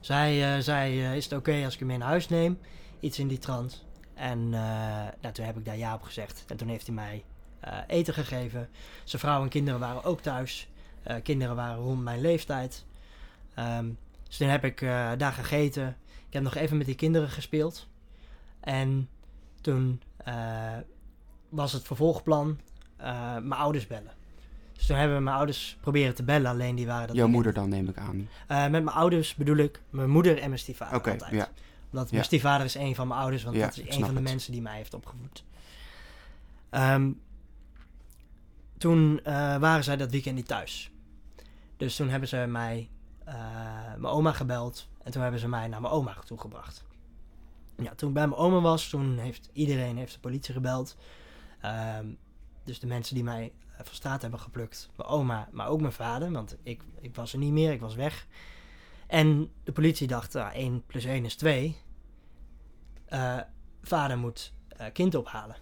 [0.00, 2.58] Zij zei, eh, is het oké als ik hem mee naar huis neem?
[3.00, 3.84] Iets in die trant.
[4.14, 4.60] En eh,
[5.20, 6.44] nou, toen heb ik daar ja op gezegd.
[6.46, 7.24] En toen heeft hij mij
[7.60, 8.68] eh, eten gegeven.
[9.04, 10.68] Zijn vrouw en kinderen waren ook thuis.
[11.02, 12.84] Eh, kinderen waren rond mijn leeftijd.
[13.54, 13.86] Ehm,
[14.34, 15.96] dus toen heb ik eh, daar gegeten.
[16.26, 17.88] Ik heb nog even met die kinderen gespeeld.
[18.60, 19.08] En
[19.60, 20.76] toen eh,
[21.48, 22.58] was het vervolgplan
[22.96, 24.12] eh, mijn ouders bellen.
[24.72, 27.52] Dus toen hebben we mijn ouders proberen te bellen, alleen die waren dat Jouw moeder
[27.52, 28.28] dan, neem ik aan.
[28.48, 31.30] Met mijn ouders bedoel ik mijn moeder en mijn stiefvader altijd.
[31.30, 31.48] ja.
[31.90, 32.14] Omdat Ja.
[32.14, 34.22] mijn stiefvader is een van mijn ouders, want Ja, dat is een van de het.
[34.30, 35.44] mensen die mij heeft opgevoed.
[36.70, 37.10] Ehm,
[38.78, 39.20] toen
[39.58, 40.90] waren zij dat weekend niet thuis.
[41.76, 42.88] Dus toen hebben ze mij,
[43.24, 43.34] eh,
[43.96, 46.84] mijn oma gebeld en toen hebben ze mij naar mijn oma toegebracht.
[47.76, 50.96] Ja, toen ik bij mijn oma was, toen heeft iedereen heeft de politie gebeld.
[51.60, 52.06] Ehm,
[52.64, 54.90] dus de mensen die mij eh, van straat hebben geplukt.
[54.96, 57.94] Mijn oma, maar ook mijn vader, want ik, ik was er niet meer, ik was
[57.94, 58.26] weg.
[59.06, 61.76] En de politie dacht, ah, 1 plus 1 is 2.
[63.04, 63.40] Eh,
[63.82, 64.52] vader moet
[64.92, 65.56] kind ophalen.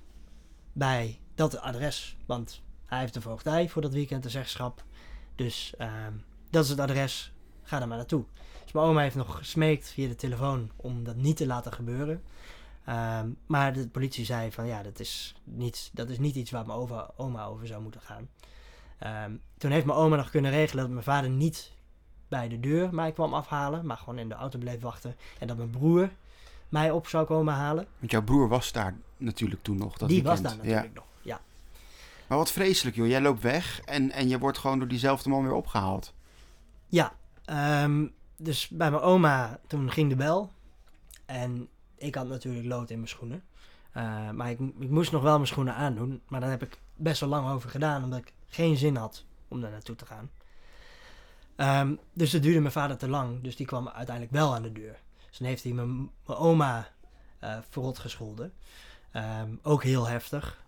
[0.72, 2.16] Bij dat adres.
[2.26, 4.84] Want hij heeft de voogdij voor dat weekend, de zeggenschap.
[5.34, 6.12] Dus ehm,
[6.50, 7.31] dat is het adres.
[7.72, 8.24] Ga er maar naartoe.
[8.62, 12.22] Dus mijn oma heeft nog gesmeekt via de telefoon om dat niet te laten gebeuren.
[12.84, 16.66] Ehm, maar de politie zei van ja, dat is niet, dat is niet iets waar
[16.66, 18.28] mijn over, oma over zou moeten gaan.
[18.98, 21.72] Ehm, toen heeft mijn oma nog kunnen regelen dat mijn vader niet
[22.28, 25.16] bij de deur mij kwam afhalen, maar gewoon in de auto bleef wachten.
[25.38, 26.10] En dat mijn broer
[26.68, 27.86] mij op zou komen halen.
[27.98, 29.98] Want jouw broer was daar natuurlijk toen nog.
[29.98, 31.06] Dat Die was daar natuurlijk nog.
[31.22, 31.40] Ja.
[32.26, 33.06] Maar wat vreselijk, joh.
[33.08, 36.14] Jij loopt weg en, en je wordt gewoon door diezelfde man weer opgehaald.
[36.88, 37.12] Ja,
[37.56, 40.52] ehm, dus bij mijn oma toen ging de bel.
[41.26, 43.44] En ik had natuurlijk lood in mijn schoenen.
[43.92, 46.22] Eh, maar ik, ik moest nog wel mijn schoenen aandoen.
[46.28, 49.60] Maar daar heb ik best wel lang over gedaan, omdat ik geen zin had om
[49.60, 50.30] daar naartoe te gaan.
[51.56, 53.42] Ehm, dus dat duurde mijn vader te lang.
[53.42, 54.98] Dus die kwam uiteindelijk wel aan de deur.
[55.28, 56.88] Dus dan heeft hij mijn, mijn oma
[57.38, 58.52] eh verrot gescholden.
[59.10, 60.64] Ehm, ook heel heftig.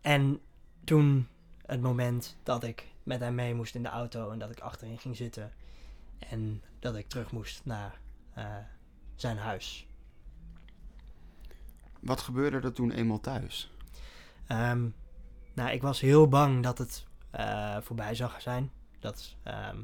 [0.00, 0.40] En
[0.84, 1.28] toen
[1.66, 4.98] het moment dat ik met hem mee moest in de auto en dat ik achterin
[4.98, 5.52] ging zitten.
[6.18, 7.98] En dat ik terug moest naar
[8.34, 8.56] eh,
[9.14, 9.86] zijn huis.
[12.00, 13.72] Wat gebeurde er toen eenmaal thuis?
[14.46, 14.88] Ehm,
[15.54, 18.70] nou, ik was heel bang dat het eh, voorbij zou zijn.
[18.98, 19.78] Dat ehm,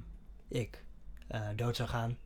[0.48, 0.84] ik
[1.26, 2.16] eh, dood zou gaan.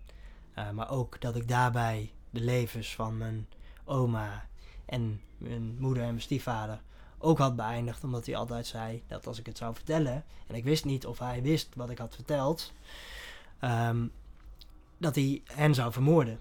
[0.72, 3.48] Maar ook dat ik daarbij de levens van mijn
[3.84, 4.46] oma
[4.84, 6.80] en mijn moeder en mijn stiefvader
[7.18, 8.04] ook had beëindigd.
[8.04, 11.18] Omdat hij altijd zei dat als ik het zou vertellen, en ik wist niet of
[11.18, 12.72] hij wist wat ik had verteld,
[13.58, 14.06] ehm,
[14.98, 16.38] dat hij hen zou vermoorden.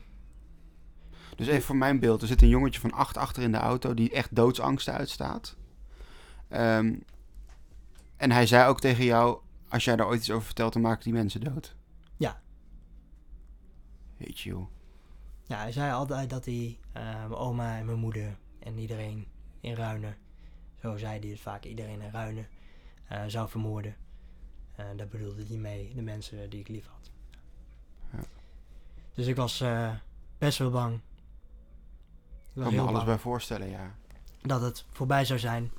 [1.35, 2.21] Dus even voor mijn beeld.
[2.21, 5.55] Er zit een jongetje van acht achter in de auto die echt doodsangsten uitstaat.
[6.47, 6.95] Ehm,
[8.17, 11.03] en hij zei ook tegen jou, als jij daar ooit iets over vertelt, dan maken
[11.03, 11.75] die mensen dood.
[12.17, 12.41] Ja.
[14.17, 14.67] Weet je, joh.
[15.43, 19.27] Ja, hij zei altijd dat hij mijn oma en mijn moeder en iedereen
[19.59, 20.17] in Ruinen,
[20.81, 22.47] zo zei hij het vaak, iedereen in Ruinen,
[23.07, 23.95] eh, zou vermoorden.
[24.75, 27.11] En daar bedoelde hij mee de mensen die ik lief had.
[28.11, 28.23] Ja.
[29.13, 29.93] Dus ik was eh,
[30.37, 30.99] best wel bang.
[32.53, 33.95] Ik kan me alles bang bij voorstellen, ja.
[34.41, 35.71] dat het voorbij zou zijn.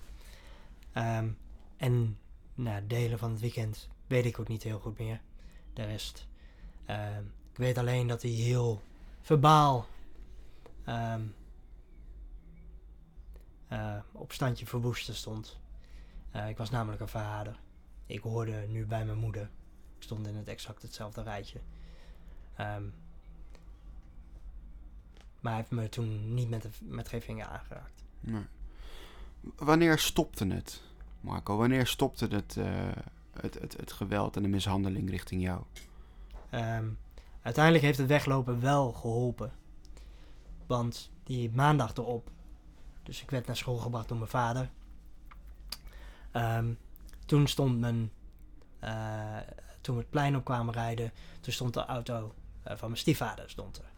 [0.92, 1.28] Ehm,
[1.76, 2.18] en
[2.54, 5.20] nou, delen van het weekend weet ik ook niet heel goed meer.
[5.72, 6.26] De rest.
[6.86, 8.82] Ehm, ik weet alleen dat hij heel
[9.20, 9.86] verbaal
[10.84, 11.22] ehm,
[13.68, 15.58] eh, op standje verwoesten stond.
[16.30, 17.58] Eh, ik was namelijk een verrader.
[18.06, 19.50] Ik hoorde nu bij mijn moeder.
[19.96, 21.60] Ik stond in het exact hetzelfde rijtje.
[22.56, 22.84] Ehm,
[25.40, 28.04] maar hij heeft me toen niet met, de, met geen vinger aangeraakt.
[28.20, 28.46] Nee.
[29.56, 30.82] Wanneer stopte het,
[31.20, 31.56] Marco?
[31.56, 32.88] Wanneer stopte het, eh,
[33.40, 35.62] het, het, het geweld en de mishandeling richting jou?
[36.50, 36.88] Ehm,
[37.42, 39.52] uiteindelijk heeft het weglopen wel geholpen.
[40.66, 42.30] Want die maandag erop,
[43.02, 44.70] dus ik werd naar school gebracht door mijn vader.
[46.30, 46.72] Ehm,
[47.24, 48.12] toen stond mijn,
[48.78, 49.36] eh,
[49.80, 53.50] toen we het plein op kwamen rijden, toen stond de auto eh, van mijn stiefvader
[53.50, 53.92] stond er.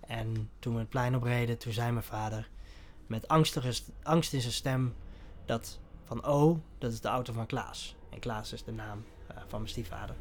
[0.00, 2.48] En toen we het plein opreden, toen zei mijn vader
[3.06, 4.94] met angstige, st- angst in zijn stem
[5.44, 7.96] dat van oh, dat is de auto van Klaas.
[8.10, 10.16] En Klaas is de naam eh, van mijn stiefvader.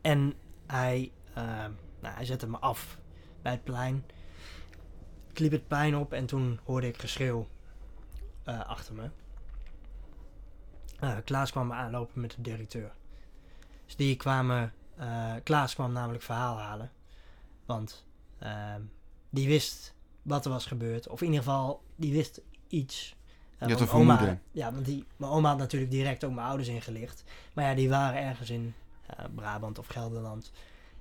[0.00, 0.34] En
[0.66, 1.12] hij,
[2.00, 2.98] nou, hij zette me af
[3.42, 4.04] bij het plein.
[5.30, 7.46] Ik liep het plein op en toen hoorde ik geschreeuw
[8.44, 9.10] achter me.
[11.00, 12.92] Eh, Klaas kwam me aanlopen met de directeur.
[13.86, 16.90] Dus die kwamen, eh, Klaas kwam namelijk verhaal halen.
[17.64, 18.04] Want
[18.38, 18.80] ehm,
[19.30, 21.08] die wist wat er was gebeurd.
[21.08, 23.16] Of in ieder geval, die wist iets.
[23.58, 24.42] Uh, Je had een oma, vermoeden.
[24.52, 27.24] ja, want die, mijn oma had natuurlijk direct ook mijn ouders ingelicht.
[27.52, 28.74] Maar ja, die waren ergens in
[29.34, 30.52] Brabant of Gelderland.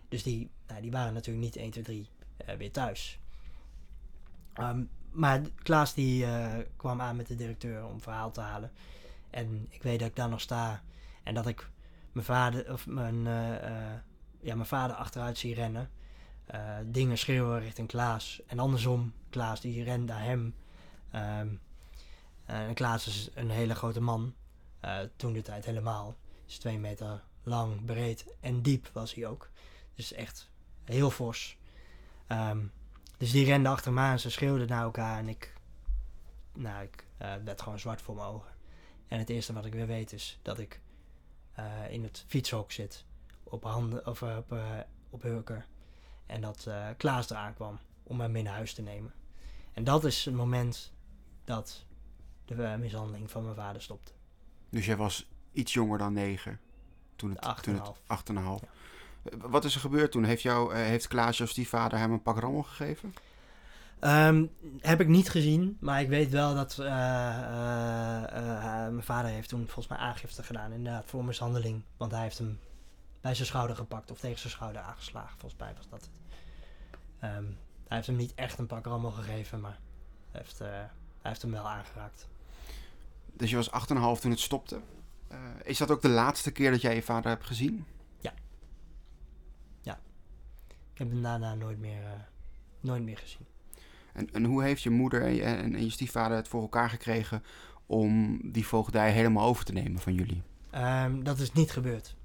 [0.10, 2.08] Dus die, nou, die waren natuurlijk niet 1, 2, 3
[2.38, 3.20] eh, weer thuis.
[4.54, 6.26] Ehm, maar Klaas die
[6.76, 8.72] kwam aan met de directeur om verhaal te halen.
[9.30, 10.84] En ik weet dat ik daar nog sta.
[11.24, 11.70] En dat ik
[12.12, 14.00] mijn vader, of mijn, eh, eh,
[14.40, 15.90] ja, mijn vader achteruit zie rennen.
[16.46, 18.42] Eh, dingen schreeuwen richting Klaas.
[18.48, 20.56] En andersom, Klaas die rent naar hem.
[21.12, 21.48] Ehm,
[22.46, 24.34] en Klaas is een hele grote man.
[25.16, 26.16] Toen de tijd helemaal.
[26.48, 29.50] Is twee meter lang, breed en diep was hij ook.
[29.96, 30.50] Dus echt
[30.84, 31.58] heel fors.
[32.28, 32.66] Ehm,
[33.18, 34.20] dus die rende achter me aan.
[34.20, 35.18] Ze schreeuwden naar elkaar.
[35.18, 35.54] En ik,
[36.54, 38.59] nou, ik werd gewoon zwart voor mijn ogen.
[39.10, 40.82] En het eerste wat ik weer weet is dat ik
[41.54, 43.06] eh, in het fietshok zit.
[43.44, 44.64] Op handen, of eh, op, eh,
[45.10, 45.66] op hurken.
[46.26, 49.14] En dat eh, Klaas eraan kwam om mij mee naar huis te nemen.
[49.74, 50.94] En dat is het moment
[51.44, 51.86] dat
[52.46, 54.12] de mishandeling van mijn vader stopte.
[54.70, 56.60] Dus jij was iets jonger dan negen.
[57.16, 58.02] Toen het, Acht toen en het half.
[58.08, 58.62] acht en een half.
[59.38, 60.24] Wat is er gebeurd toen?
[60.24, 63.14] Heeft, jou, heeft Klaas, jouw stiefvader, hem een pak rammel gegeven?
[64.00, 64.46] Ehm,
[64.80, 69.50] heb ik niet gezien, maar ik weet wel dat eh, eh, eh, mijn vader heeft
[69.50, 71.84] toen volgens mij aangifte gedaan, inderdaad, voor mishandeling.
[71.98, 72.60] Want hij heeft hem
[73.22, 76.10] bij zijn schouder gepakt of tegen zijn schouder aangeslagen, volgens mij was dat het.
[77.20, 77.44] Ehm,
[77.88, 79.80] hij heeft hem niet echt een pak rammel gegeven, maar
[80.32, 80.90] hij heeft, hij
[81.22, 82.28] heeft hem wel aangeraakt.
[83.34, 84.80] Dus je was acht en een half toen het stopte.
[85.64, 87.86] Is dat ook de laatste keer dat jij je vader hebt gezien?
[91.00, 92.28] Ik heb hem daarna nooit meer,
[92.80, 93.46] nooit meer gezien.
[94.20, 96.90] En, en hoe heeft je moeder en je, en, en je stiefvader het voor elkaar
[96.90, 97.44] gekregen
[97.86, 100.42] om die voogdij helemaal over te nemen van jullie?
[100.70, 102.16] Ehm, dat is niet gebeurd.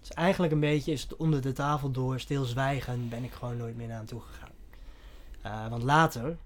[0.00, 3.76] Dus eigenlijk een beetje is het onder de tafel door, stilzwijgen, ben ik gewoon nooit
[3.76, 4.54] meer naar hem toe gegaan.
[5.42, 6.36] Eh, want later,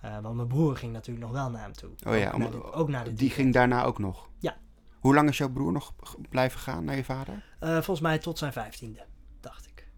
[0.00, 1.90] eh, want mijn broer ging natuurlijk nog wel naar hem toe.
[2.06, 4.28] Oh ja, ook, naar de, ook naar de Die ging daarna ook nog?
[4.38, 4.56] Ja.
[4.98, 5.94] Hoe lang is jouw broer nog
[6.30, 7.44] blijven gaan naar je vader?
[7.60, 9.04] Eh, volgens mij tot zijn vijftiende,
[9.40, 9.88] dacht ik.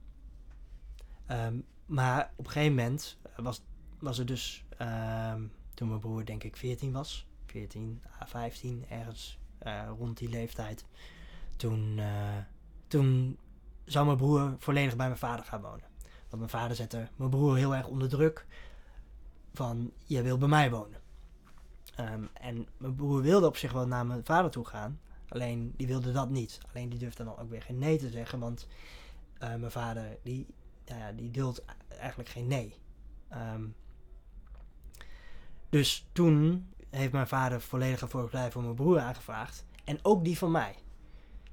[1.27, 1.55] Ehm,
[1.87, 3.62] maar op een gegeven moment was,
[4.01, 5.43] was er dus, ehm,
[5.75, 10.85] toen mijn broer denk ik 14 was, 14 à 15, ergens eh, rond die leeftijd.
[11.57, 12.37] Toen, eh,
[12.87, 13.39] toen
[13.85, 15.89] zou mijn broer volledig bij mijn vader gaan wonen.
[16.29, 18.47] Want mijn vader zette mijn broer heel erg onder druk
[19.53, 21.01] van, je wil bij mij wonen.
[21.95, 25.87] Ehm, en mijn broer wilde op zich wel naar mijn vader toe gaan, Alleen die
[25.87, 26.59] wilde dat niet.
[26.73, 28.39] Alleen die durfde dan ook weer geen nee te zeggen.
[28.39, 28.67] Want
[29.39, 30.47] eh, mijn vader, die,
[30.87, 32.75] nou ja, die duldt eigenlijk geen nee.
[33.29, 33.65] Ehm,
[35.71, 39.65] dus toen heeft mijn vader volledige verblijf voor mijn broer aangevraagd.
[39.85, 40.75] En ook die van mij.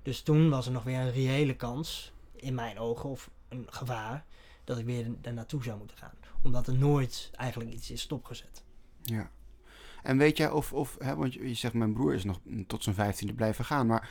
[0.01, 4.25] Dus toen was er nog weer een reële kans, in mijn ogen, of een gevaar,
[4.63, 6.13] dat ik weer er naartoe zou moeten gaan.
[6.41, 8.63] Omdat er nooit eigenlijk iets is stopgezet.
[9.01, 9.29] Ja.
[10.03, 12.95] En weet jij of, of hè, want je zegt mijn broer is nog tot zijn
[12.95, 14.09] vijftiende blijven gaan, maar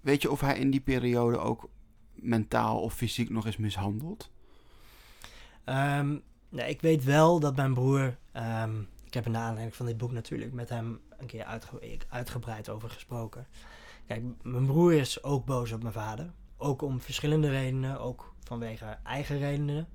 [0.00, 1.68] weet je of hij in die periode ook
[2.14, 4.30] mentaal of fysiek nog is mishandeld?
[5.64, 6.16] Ehm,
[6.48, 8.16] nou, ik weet wel dat mijn broer.
[8.32, 11.98] ehm, ik heb er naar aanleiding van dit boek natuurlijk met hem een keer uitge-
[12.08, 13.46] uitgebreid over gesproken.
[14.06, 16.32] Kijk, mijn broer is ook boos op mijn vader.
[16.56, 19.88] Ook om verschillende redenen, ook vanwege eigen redenen.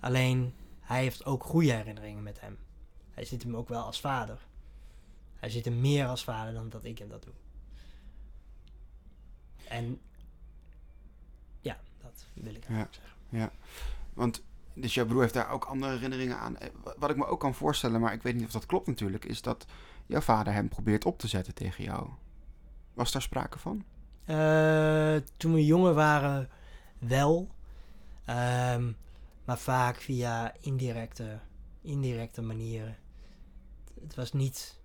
[0.00, 2.58] Alleen hij heeft ook goede herinneringen met hem.
[3.10, 4.38] Hij ziet hem ook wel als vader.
[5.36, 7.34] Hij ziet hem meer als vader dan dat ik hem dat doe.
[9.68, 10.00] En
[11.60, 12.98] ja, dat wil ik eigenlijk
[13.30, 13.52] zeggen.
[14.14, 14.42] Want
[14.80, 16.56] dus jouw broer heeft daar ook andere herinneringen aan.
[16.58, 18.86] Eh, wa- Wat ik me ook kan voorstellen, maar ik weet niet of dat klopt
[18.86, 19.66] natuurlijk, is dat
[20.06, 22.08] jouw vader hem probeert op te zetten tegen jou.
[22.94, 23.84] Was daar sprake van?
[24.24, 26.48] Eh, toen we jonger waren,
[26.98, 27.48] wel.
[28.24, 28.92] Ehm,
[29.44, 31.38] maar vaak via indirecte,
[31.82, 32.96] indirecte manieren.
[34.00, 34.80] Het was niet,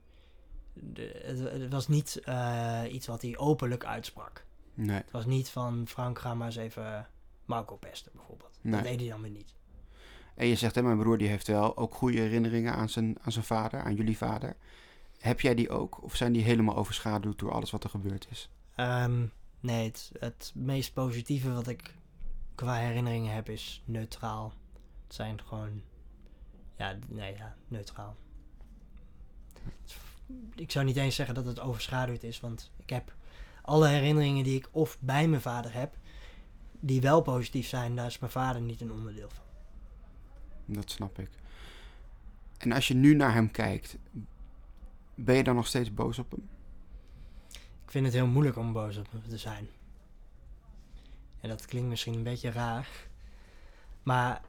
[0.94, 4.46] het was niet eh, iets wat hij openlijk uitsprak.
[4.74, 4.96] Nee.
[4.98, 7.08] Het was niet van Frank, ga maar eens even
[7.46, 8.60] Marco pesten bijvoorbeeld.
[8.62, 8.74] Nee.
[8.74, 9.54] Dat deed hij dan weer niet.
[10.36, 13.32] En je zegt, hè, mijn broer die heeft wel ook goede herinneringen aan zijn, aan
[13.32, 14.56] zijn vader, aan jullie vader.
[15.20, 16.04] Heb jij die ook?
[16.04, 18.50] Of zijn die helemaal overschaduwd door alles wat er gebeurd is?
[18.76, 19.26] Ehm,
[19.60, 21.94] nee, het, het meest positieve wat ik
[22.56, 24.54] qua herinneringen heb is neutraal.
[25.06, 25.82] Het zijn gewoon,
[26.78, 28.16] ja, nee, ja, neutraal.
[30.56, 33.14] Ik zou niet eens zeggen dat het overschaduwd is, want ik heb
[33.62, 35.98] alle herinneringen die ik of bij mijn vader heb,
[36.80, 39.44] die wel positief zijn, daar is mijn vader niet een onderdeel van.
[40.66, 41.30] Dat snap ik.
[42.58, 43.98] En als je nu naar hem kijkt,
[45.16, 46.50] ben je dan nog steeds boos op hem?
[47.86, 49.68] Ik vind het heel moeilijk om boos op hem te zijn.
[51.40, 52.88] En dat klinkt misschien een beetje raar.
[54.04, 54.42] Maar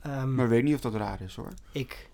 [0.00, 1.52] ehm, Maar weet niet of dat raar is hoor.
[1.72, 2.10] ik,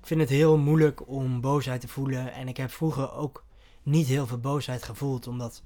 [0.00, 2.32] ik vind het heel moeilijk om boosheid te voelen.
[2.32, 3.44] En ik heb vroeger ook
[3.82, 5.62] niet heel veel boosheid gevoeld, omdat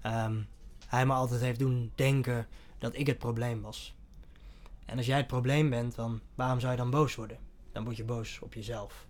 [0.00, 0.42] ehm,
[0.86, 2.46] hij me altijd heeft doen denken
[2.78, 3.94] dat ik het probleem was.
[4.84, 7.38] En als jij het probleem bent, dan waarom zou je dan boos worden?
[7.72, 9.06] Dan word je boos op jezelf.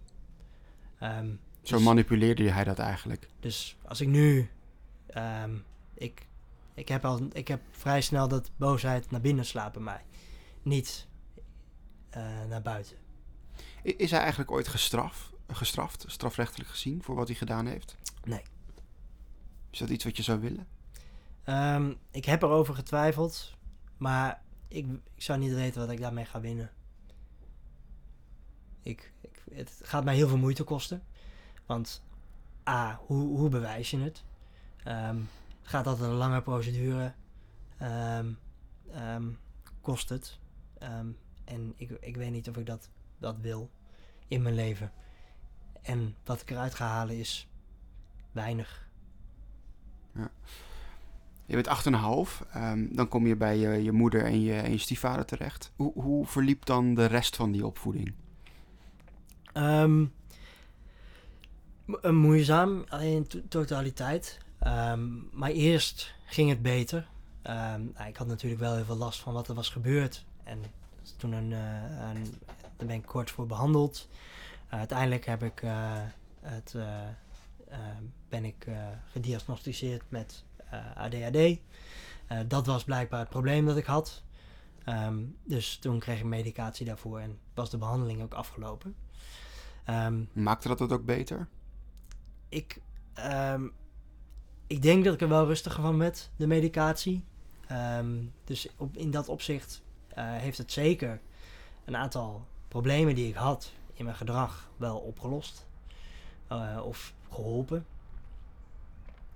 [0.98, 1.28] Ehm,
[1.62, 3.28] Zo dus- manipuleerde hij dat eigenlijk.
[3.40, 4.50] dus als ik nu.
[5.06, 5.56] ehm,
[5.94, 6.26] ik,
[6.74, 10.04] ik, heb al, ik heb vrij snel dat boosheid naar binnen slaat bij mij.
[10.62, 11.06] Niet
[12.10, 12.96] eh, naar buiten.
[13.82, 17.96] Is hij eigenlijk ooit gestraf, gestraft, strafrechtelijk gezien, voor wat hij gedaan heeft?
[18.24, 18.42] Nee.
[19.70, 20.66] Is dat iets wat je zou willen?
[21.44, 23.52] Ehm, ik heb erover getwijfeld.
[23.96, 24.42] Maar
[24.74, 26.70] ik, ik zou niet weten wat ik daarmee ga winnen.
[28.82, 31.02] Ik, ik, het gaat mij heel veel moeite kosten.
[31.66, 32.02] Want
[32.68, 34.24] A, hoe, hoe bewijs je het?
[34.82, 35.26] Het
[35.62, 37.12] gaat altijd een lange procedure.
[37.78, 38.32] Ehm,
[38.92, 39.30] ehm,
[39.80, 40.38] kost het.
[41.44, 43.70] En ik, ik weet niet of ik dat, dat wil
[44.28, 44.92] in mijn leven.
[45.82, 47.48] En wat ik eruit ga halen is
[48.32, 48.88] weinig.
[51.46, 55.24] Je bent 8,5, ehm, dan kom je bij je, moeder en je, en je stiefvader
[55.24, 55.72] terecht.
[55.76, 58.12] Hoe, hoe verliep dan de rest van die opvoeding?
[62.02, 64.38] Eh, moeizaam in to- totaliteit.
[64.58, 67.06] Ehm, maar eerst ging het beter.
[67.42, 70.24] Nou, ik had natuurlijk wel heel veel last van wat er was gebeurd.
[70.44, 70.58] En
[71.16, 71.82] toen een, eh,
[72.14, 72.38] een,
[72.76, 74.08] daar ben ik kort voor behandeld.
[74.68, 75.62] Eh, uiteindelijk heb ik,
[76.40, 76.74] het,
[78.28, 78.66] ben ik
[79.10, 80.44] gediagnosticeerd met
[80.94, 81.36] ADHD.
[82.26, 84.22] Eh, dat was blijkbaar het probleem dat ik had.
[84.84, 88.94] Ehm, dus toen kreeg ik medicatie daarvoor en was de behandeling ook afgelopen.
[89.84, 91.48] Ehm, Maakte dat het ook beter?
[92.48, 92.80] ik,
[93.14, 93.66] ehm,
[94.66, 97.24] ik denk dat ik er wel rustiger van werd, de medicatie.
[98.44, 101.20] Dus op, in dat opzicht eh, heeft het zeker
[101.84, 105.66] een aantal problemen die ik had in mijn gedrag wel opgelost.
[106.48, 107.86] Eh, of geholpen.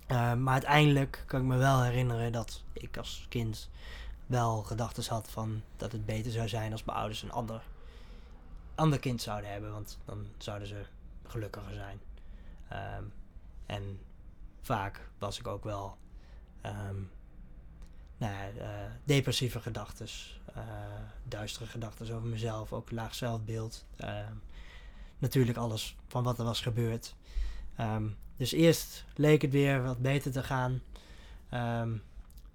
[0.09, 3.69] Eh, maar uiteindelijk kan ik me wel herinneren dat ik als kind
[4.25, 7.61] wel gedachten had van dat het beter zou zijn als mijn ouders een ander,
[8.75, 9.71] ander kind zouden hebben.
[9.71, 10.81] Want dan zouden ze
[11.27, 11.99] gelukkiger zijn.
[12.69, 13.03] Ehm,
[13.65, 13.99] en
[14.61, 15.97] vaak was ik ook wel
[16.61, 17.01] ehm,
[18.17, 18.67] nou eh,
[19.03, 20.07] depressieve gedachten,
[21.23, 23.85] duistere gedachten over mezelf, ook laag zelfbeeld.
[23.95, 24.33] Ehm,
[25.17, 27.15] natuurlijk alles van wat er was gebeurd.
[27.79, 30.81] Ehm, dus eerst leek het weer wat beter te gaan.
[31.49, 31.97] ehm,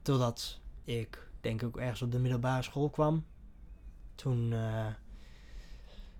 [0.02, 3.24] totdat ik denk ik ergens op de middelbare school kwam.
[4.14, 4.86] Toen eh,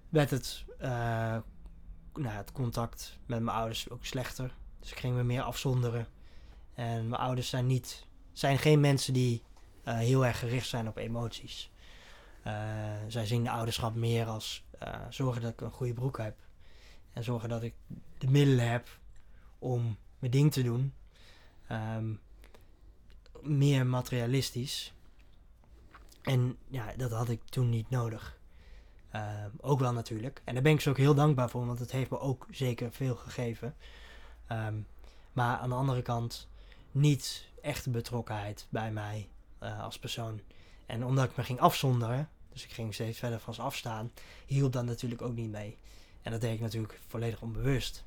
[0.08, 0.88] werd het, eh,
[2.14, 4.54] nou, het contact met mijn ouders ook slechter.
[4.80, 6.06] Dus ik ging me meer afzonderen.
[6.74, 9.42] En mijn ouders zijn niet, zijn geen mensen die
[9.84, 11.70] eh, heel erg gericht zijn op emoties.
[13.08, 14.64] Zij zien de ouderschap meer als
[15.08, 16.36] zorgen dat ik een goede broek heb.
[17.14, 17.74] En zorgen dat ik
[18.18, 18.98] de middelen heb
[19.58, 20.94] om mijn ding te doen.
[21.66, 22.12] Ehm,
[23.42, 24.94] meer materialistisch.
[26.22, 28.38] En ja, dat had ik toen niet nodig.
[29.10, 30.42] Ehm, ook wel natuurlijk.
[30.44, 32.92] En daar ben ik ze ook heel dankbaar voor, want het heeft me ook zeker
[32.92, 33.74] veel gegeven.
[34.46, 34.80] Ehm,
[35.32, 36.48] maar aan de andere kant
[36.90, 40.40] niet echte betrokkenheid bij mij eh, als persoon.
[40.86, 44.12] En omdat ik me ging afzonderen, dus ik ging steeds verder van ze afstaan,
[44.46, 45.78] hielp dat natuurlijk ook niet mee.
[46.24, 48.04] En dat deed ik natuurlijk volledig onbewust.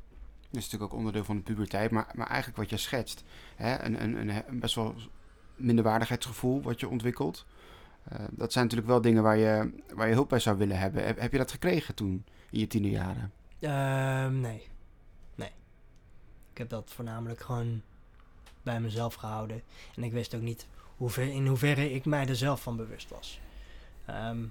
[0.49, 3.23] Dat is natuurlijk ook onderdeel van de puberteit, maar, maar eigenlijk wat je schetst.
[3.55, 4.95] Hè, een, een, een, best wel
[5.55, 7.45] minderwaardigheidsgevoel wat je ontwikkelt.
[8.03, 11.05] Eh, dat zijn natuurlijk wel dingen waar je, waar je hulp bij zou willen hebben.
[11.05, 13.31] Heb, heb je dat gekregen toen, in je tienerjaren?
[13.59, 14.67] Ehm, nee.
[15.35, 15.51] Nee.
[16.51, 17.81] Ik heb dat voornamelijk gewoon
[18.63, 19.61] bij mezelf gehouden.
[19.95, 23.39] En ik wist ook niet hoever, in hoeverre ik mij er zelf van bewust was.
[24.05, 24.43] Ehm,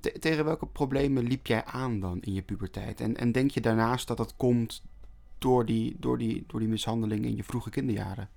[0.00, 3.00] Te- tegen welke problemen liep jij aan dan in je puberteit?
[3.00, 4.82] En, en denk je daarnaast dat dat komt
[5.38, 8.28] door die, door, die, door die mishandeling in je vroege kinderjaren?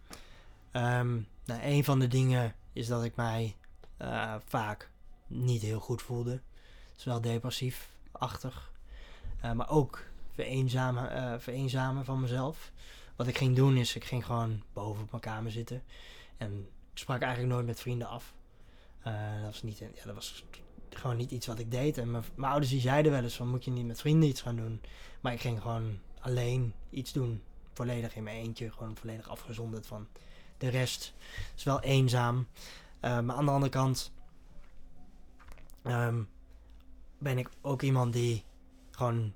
[0.72, 1.14] Ehm,
[1.46, 3.56] nou, een van de dingen is dat ik mij
[3.98, 4.90] eh, vaak
[5.28, 6.32] niet heel goed voelde.
[6.32, 8.72] Het is wel depressief-achtig.
[9.42, 12.72] Eh, maar ook vereenzamen, vereenzamen van mezelf.
[13.16, 15.84] Wat ik ging doen is, ik ging gewoon boven op mijn kamer zitten.
[16.38, 18.34] En ik sprak eigenlijk nooit met vrienden af.
[19.04, 20.46] Dat, was niet, ja, dat was
[20.96, 21.98] gewoon niet iets wat ik deed.
[21.98, 24.56] En mijn, ouders die zeiden wel eens van, moet je niet met vrienden iets gaan
[24.56, 24.82] doen.
[25.22, 27.42] Maar ik ging gewoon alleen iets doen.
[27.74, 30.08] Volledig in mijn eentje, gewoon volledig afgezonderd van
[30.58, 31.14] de rest
[31.56, 32.48] is wel eenzaam.
[33.02, 34.12] Maar aan de andere kant
[35.84, 36.24] ehm,
[37.18, 38.44] ben ik ook iemand die
[38.92, 39.34] gewoon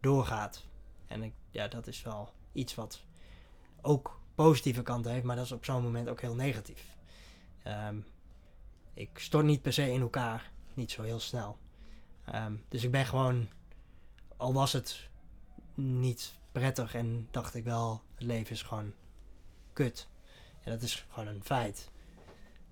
[0.00, 0.64] doorgaat.
[1.06, 3.04] En ik, ja, dat is wel iets wat
[3.80, 6.96] ook positieve kanten heeft, maar dat is op zo'n moment ook heel negatief.
[7.62, 7.96] Ehm,
[8.94, 10.52] ik stort niet per se in elkaar.
[10.74, 11.58] Niet zo heel snel.
[12.24, 13.48] Ehm, dus ik ben gewoon,
[14.36, 15.08] al was het
[15.74, 18.92] niet prettig en dacht ik wel, het leven is gewoon
[19.72, 20.08] kut.
[20.62, 21.90] En dat is gewoon een feit.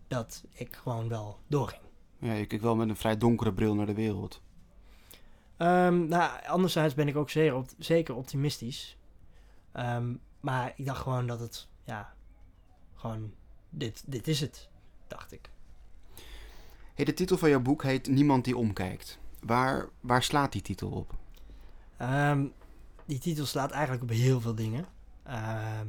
[0.09, 1.83] Dat ik gewoon wel doorging.
[2.19, 4.43] Ja, je kijkt wel met een vrij donkere bril naar de wereld.
[5.57, 8.97] Ehm, nou, anderzijds ben ik ook zeer op, zeker optimistisch.
[9.73, 12.15] Ehm, maar ik dacht gewoon dat het, ja,
[12.95, 13.35] gewoon,
[13.71, 14.69] dit, dit is het,
[15.07, 15.51] dacht ik.
[16.95, 19.19] Hey, de titel van jouw boek heet Niemand die omkijkt.
[19.41, 21.15] Waar, waar slaat die titel op?
[21.97, 22.47] Ehm,
[23.05, 24.87] die titel slaat eigenlijk op heel veel dingen.
[25.23, 25.87] Ehm,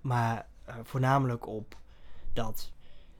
[0.00, 1.76] maar eh, voornamelijk op
[2.32, 2.72] dat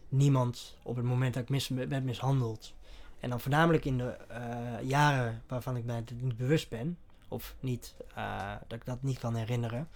[0.09, 2.75] niemand op het moment dat ik mis, ben mishandeld.
[3.21, 6.99] En dan voornamelijk in de eh, jaren waarvan ik mij niet bewust ben.
[7.29, 9.89] Of niet, eh, dat ik dat niet kan herinneren.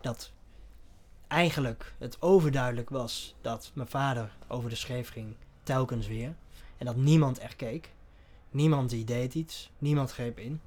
[0.00, 0.32] Dat
[1.26, 5.34] eigenlijk het overduidelijk was dat mijn vader over de scheef ging.
[5.62, 6.34] Telkens weer.
[6.80, 7.92] En dat niemand echt keek.
[8.50, 9.70] Niemand die deed iets.
[9.78, 10.60] Niemand greep in.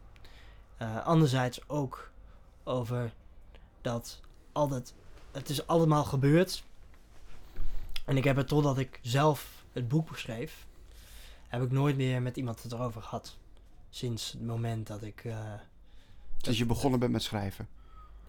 [0.82, 2.12] Uh, anderzijds ook
[2.64, 3.14] over
[3.82, 4.94] dat altijd,
[5.32, 6.64] het is allemaal gebeurd.
[8.06, 10.66] En ik heb het totdat ik zelf het boek schreef,
[11.48, 13.38] heb ik nooit meer met iemand het erover gehad.
[13.90, 15.24] Sinds het moment dat ik.
[15.24, 15.54] Uh,
[16.38, 17.68] dus je begonnen bent met schrijven?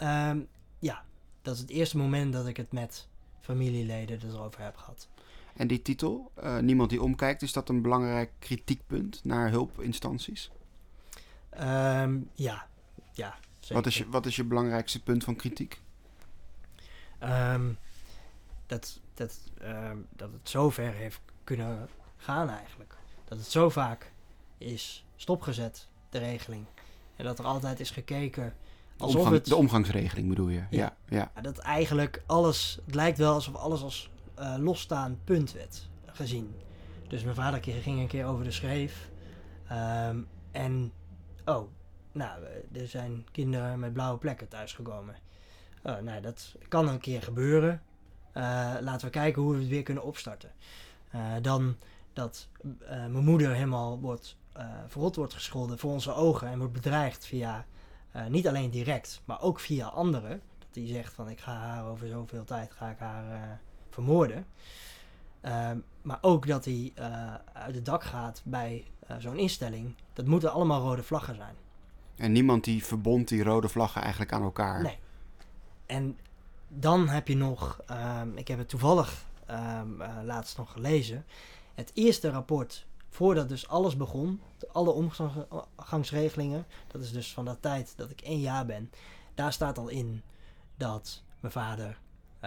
[0.03, 1.05] Um, ja,
[1.43, 3.07] dat is het eerste moment dat ik het met
[3.41, 5.09] familieleden erover heb gehad.
[5.57, 10.51] En die titel, uh, Niemand die omkijkt, is dat een belangrijk kritiekpunt naar hulpinstanties?
[11.61, 12.67] Um, ja,
[13.13, 13.35] ja.
[13.59, 13.75] Zeker.
[13.75, 15.81] Wat, is je, wat is je belangrijkste punt van kritiek?
[17.23, 17.79] Um,
[18.67, 22.97] dat, dat, um, dat het zo ver heeft kunnen gaan eigenlijk.
[23.25, 24.13] Dat het zo vaak
[24.59, 26.65] is stopgezet, de regeling.
[27.17, 28.55] En dat er altijd is gekeken
[28.97, 29.47] alsof Omgang, het...
[29.47, 30.65] De omgangsregeling bedoel je?
[30.71, 30.97] Ja.
[31.09, 31.31] ja.
[31.35, 31.41] ja.
[31.41, 32.79] Dat eigenlijk alles...
[32.87, 36.55] Het lijkt wel alsof alles als uh, losstaand punt werd gezien.
[37.09, 39.11] Dus mijn vader ging een keer over de schreef.
[39.73, 40.93] Um, en...
[41.45, 41.69] Oh,
[42.13, 45.15] nou, er zijn kinderen met blauwe plekken thuisgekomen.
[45.83, 47.83] Oh, nou, dat kan een keer gebeuren.
[48.35, 50.51] Uh, laten we kijken hoe we het weer kunnen opstarten.
[51.43, 51.77] Dan
[52.13, 52.49] dat
[52.87, 54.37] mijn moeder helemaal wordt
[54.87, 57.67] verrot wordt gescholden voor onze ogen en wordt bedreigd via
[58.29, 60.41] niet alleen direct, maar ook via anderen.
[60.59, 63.61] Dat die zegt van ik ga haar over zoveel tijd ga ik haar
[63.95, 64.47] vermoorden.
[65.41, 66.93] Ehm, maar ook dat hij
[67.53, 68.85] uit het dak gaat bij
[69.19, 69.95] zo'n instelling.
[70.13, 71.55] Dat moeten allemaal rode vlaggen zijn.
[72.17, 74.83] En niemand die verbond die rode vlaggen eigenlijk aan elkaar.
[74.83, 74.99] Nee.
[75.87, 76.19] En
[76.69, 81.25] dan heb je nog, um, ik heb het toevallig um, uh, laatst nog gelezen.
[81.75, 84.41] Het eerste rapport, voordat dus alles begon,
[84.73, 88.91] alle omgangsregelingen, dat is dus van dat tijd dat ik één jaar ben,
[89.35, 90.23] daar staat al in
[90.77, 91.99] dat mijn vader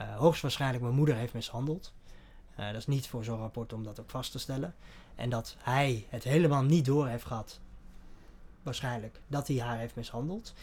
[0.02, 1.94] hoogstwaarschijnlijk mijn moeder heeft mishandeld.
[2.60, 4.76] Uh, dat is niet voor zo'n rapport om dat ook vast te stellen.
[5.16, 7.60] En dat hij het helemaal niet door heeft gehad
[8.64, 10.54] waarschijnlijk dat hij haar heeft mishandeld.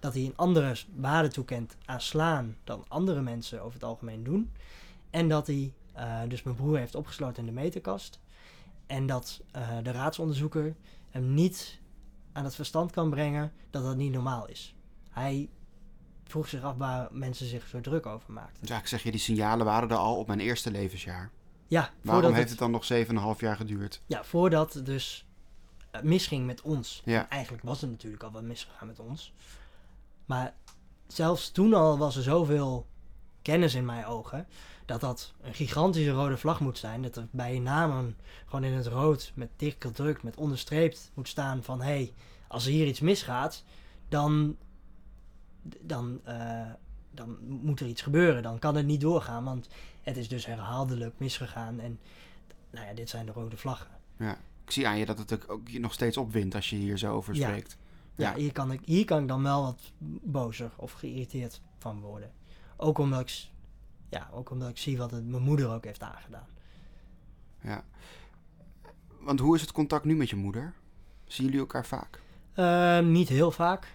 [0.00, 4.50] Dat hij een andere waarde toekent aan slaan dan andere mensen over het algemeen doen.
[5.10, 8.20] En dat hij uh, dus mijn broer heeft opgesloten in de meterkast.
[8.86, 10.74] En dat uh, de raadsonderzoeker
[11.10, 11.80] hem niet
[12.32, 14.74] aan het verstand kan brengen dat dat niet normaal is.
[15.10, 15.48] Hij
[16.32, 18.60] vroeg zich af waar mensen zich zo druk over maakten.
[18.60, 21.30] Dus eigenlijk zeg je, die signalen waren er al op mijn eerste levensjaar.
[21.66, 21.90] Ja.
[22.02, 24.00] Waarom heeft het, dan nog 7,5 jaar geduurd?
[24.06, 25.26] Ja, voordat dus
[25.94, 27.02] uh, misging met ons.
[27.04, 27.28] Ja.
[27.28, 29.32] Eigenlijk was het natuurlijk al wat misgegaan met ons.
[30.26, 30.54] Maar
[31.06, 32.86] zelfs toen al was er zoveel
[33.42, 34.46] kennis in mijn ogen.
[34.86, 37.02] Dat dat een gigantische rode vlag moet zijn.
[37.02, 41.28] Dat er bij je namen gewoon in het rood met dik gedrukt, met onderstreept moet
[41.28, 42.12] staan van hé, hey,
[42.48, 43.64] als er hier iets misgaat,
[44.08, 44.56] dan,
[45.80, 46.70] dan, uh,
[47.10, 48.42] dan moet er iets gebeuren.
[48.42, 49.68] Dan kan het niet doorgaan, want
[50.02, 51.80] het is dus herhaaldelijk misgegaan.
[51.80, 51.98] En
[52.70, 53.90] nou ja, dit zijn de rode vlaggen.
[54.18, 56.98] Ja ik zie aan je dat het ook je nog steeds opwindt als je hier
[56.98, 57.76] zo over spreekt.
[58.14, 59.92] Ja, ja, Hier, kan ik, hier kan ik dan wel wat
[60.22, 62.32] bozer of geïrriteerd van worden.
[62.76, 63.48] Ook omdat ik,
[64.08, 66.46] ja, ook omdat ik zie wat het mijn moeder ook heeft aangedaan.
[67.60, 67.84] Ja.
[69.18, 70.74] Want hoe is het contact nu met je moeder?
[71.24, 72.20] Zien jullie elkaar vaak?
[72.56, 73.92] Uh, niet heel vaak.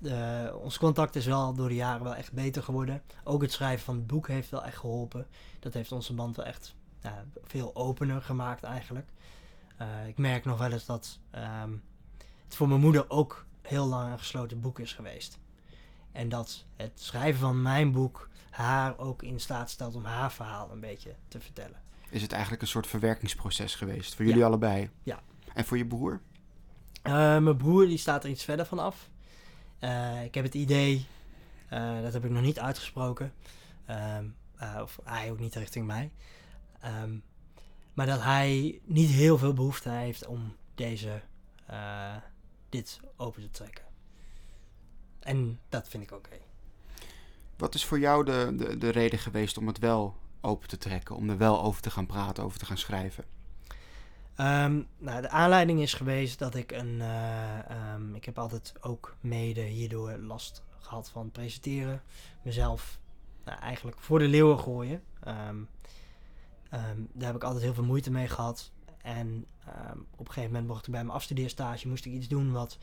[0.00, 3.02] Uh, ons contact is wel door de jaren wel echt beter geworden.
[3.24, 5.26] Ook het schrijven van het boek heeft wel echt geholpen.
[5.58, 6.74] Dat heeft onze band wel echt
[7.44, 9.08] veel opener gemaakt eigenlijk.
[9.80, 11.18] Uh, ik merk nog wel eens dat
[11.64, 11.82] um,
[12.44, 15.38] het voor mijn moeder ook heel lang een gesloten boek is geweest.
[16.12, 20.70] En dat het schrijven van mijn boek haar ook in staat stelt om haar verhaal
[20.70, 21.80] een beetje te vertellen.
[22.10, 24.90] Is het eigenlijk een soort verwerkingsproces geweest voor jullie allebei?
[25.02, 25.20] Ja.
[25.54, 26.20] En voor je broer?
[27.02, 29.10] Uh, mijn broer die staat er iets verder van af.
[29.80, 31.06] Uh, ik heb het idee,
[32.02, 33.32] dat heb ik nog niet uitgesproken,
[33.86, 34.24] ehm,
[34.82, 36.10] of hij ook niet richting mij,
[36.84, 37.22] Um,
[37.92, 41.22] maar dat hij niet heel veel behoefte heeft om deze,
[41.66, 42.16] eh,
[42.68, 43.84] dit open te trekken.
[45.18, 46.36] En dat vind ik oké.
[47.56, 51.16] Wat is voor jou de, de, de reden geweest om het wel open te trekken?
[51.16, 53.24] Om er wel over te gaan praten, over te gaan schrijven?
[54.38, 57.00] Ehm, nou, de aanleiding is geweest dat ik een.
[57.00, 62.02] eh, ehm, ik heb altijd ook mede hierdoor last gehad van presenteren.
[62.42, 62.98] Mezelf
[63.44, 65.02] nou, eigenlijk voor de leeuwen gooien.
[65.20, 65.56] Ehm,
[67.12, 68.70] daar heb ik altijd heel veel moeite mee gehad.
[69.02, 69.46] En
[70.10, 72.78] op een gegeven moment mocht ik bij mijn afstudeerstage moest ik iets doen wat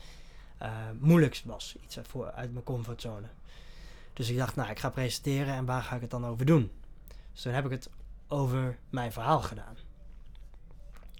[0.58, 1.76] eh, moeilijks was.
[1.84, 3.26] Iets uit, uit mijn comfortzone.
[4.12, 6.70] Dus ik dacht, nou, ik ga presenteren en waar ga ik het dan over doen?
[7.32, 7.90] Dus toen heb ik het
[8.28, 9.76] over mijn verhaal gedaan.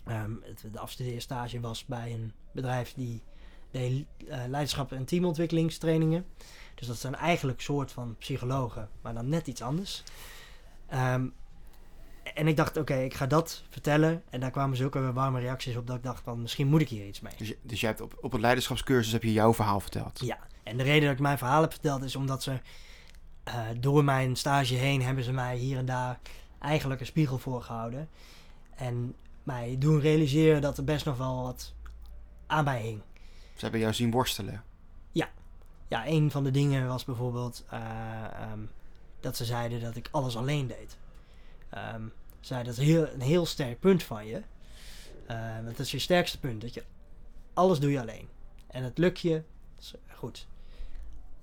[0.07, 3.22] Ehm, het, de afstudeerstage was bij een bedrijf die
[3.70, 6.26] deed eh, leiderschap en teamontwikkelingstrainingen.
[6.74, 10.02] Dus dat zijn eigenlijk soort van psychologen, maar dan net iets anders.
[10.88, 11.26] Ehm,
[12.34, 14.22] en ik dacht, oké, ik ga dat vertellen.
[14.30, 17.07] En daar kwamen zulke warme reacties op dat ik dacht van, misschien moet ik hier
[17.07, 17.32] iets mee.
[17.36, 20.20] Dus, je- dus jij hebt op, op het leiderschapscursus heb je jouw verhaal verteld.
[20.24, 22.61] Ja, en de reden dat ik mijn verhaal heb verteld is omdat ze
[23.44, 26.18] eh, door mijn stage heen hebben ze mij hier en daar
[26.59, 28.09] eigenlijk een spiegel voorgehouden.
[28.74, 29.14] En
[29.47, 31.74] mij doen realiseren dat er best nog wel wat
[32.47, 33.01] aan mij hing.
[33.55, 34.62] Ze hebben jou zien worstelen.
[35.88, 37.80] Ja, een van de dingen was bijvoorbeeld eh,
[38.24, 38.61] ehm,
[39.20, 40.97] dat ze zeiden dat ik alles alleen deed.
[41.70, 42.03] Ehm
[42.47, 44.42] ze zeiden dat is heel, een heel sterk punt van je.
[45.26, 46.82] Eh, want dat is je sterkste punt, dat je
[47.55, 48.28] alles doe je alleen.
[48.66, 49.42] En het lukt je,
[49.78, 50.47] is goed.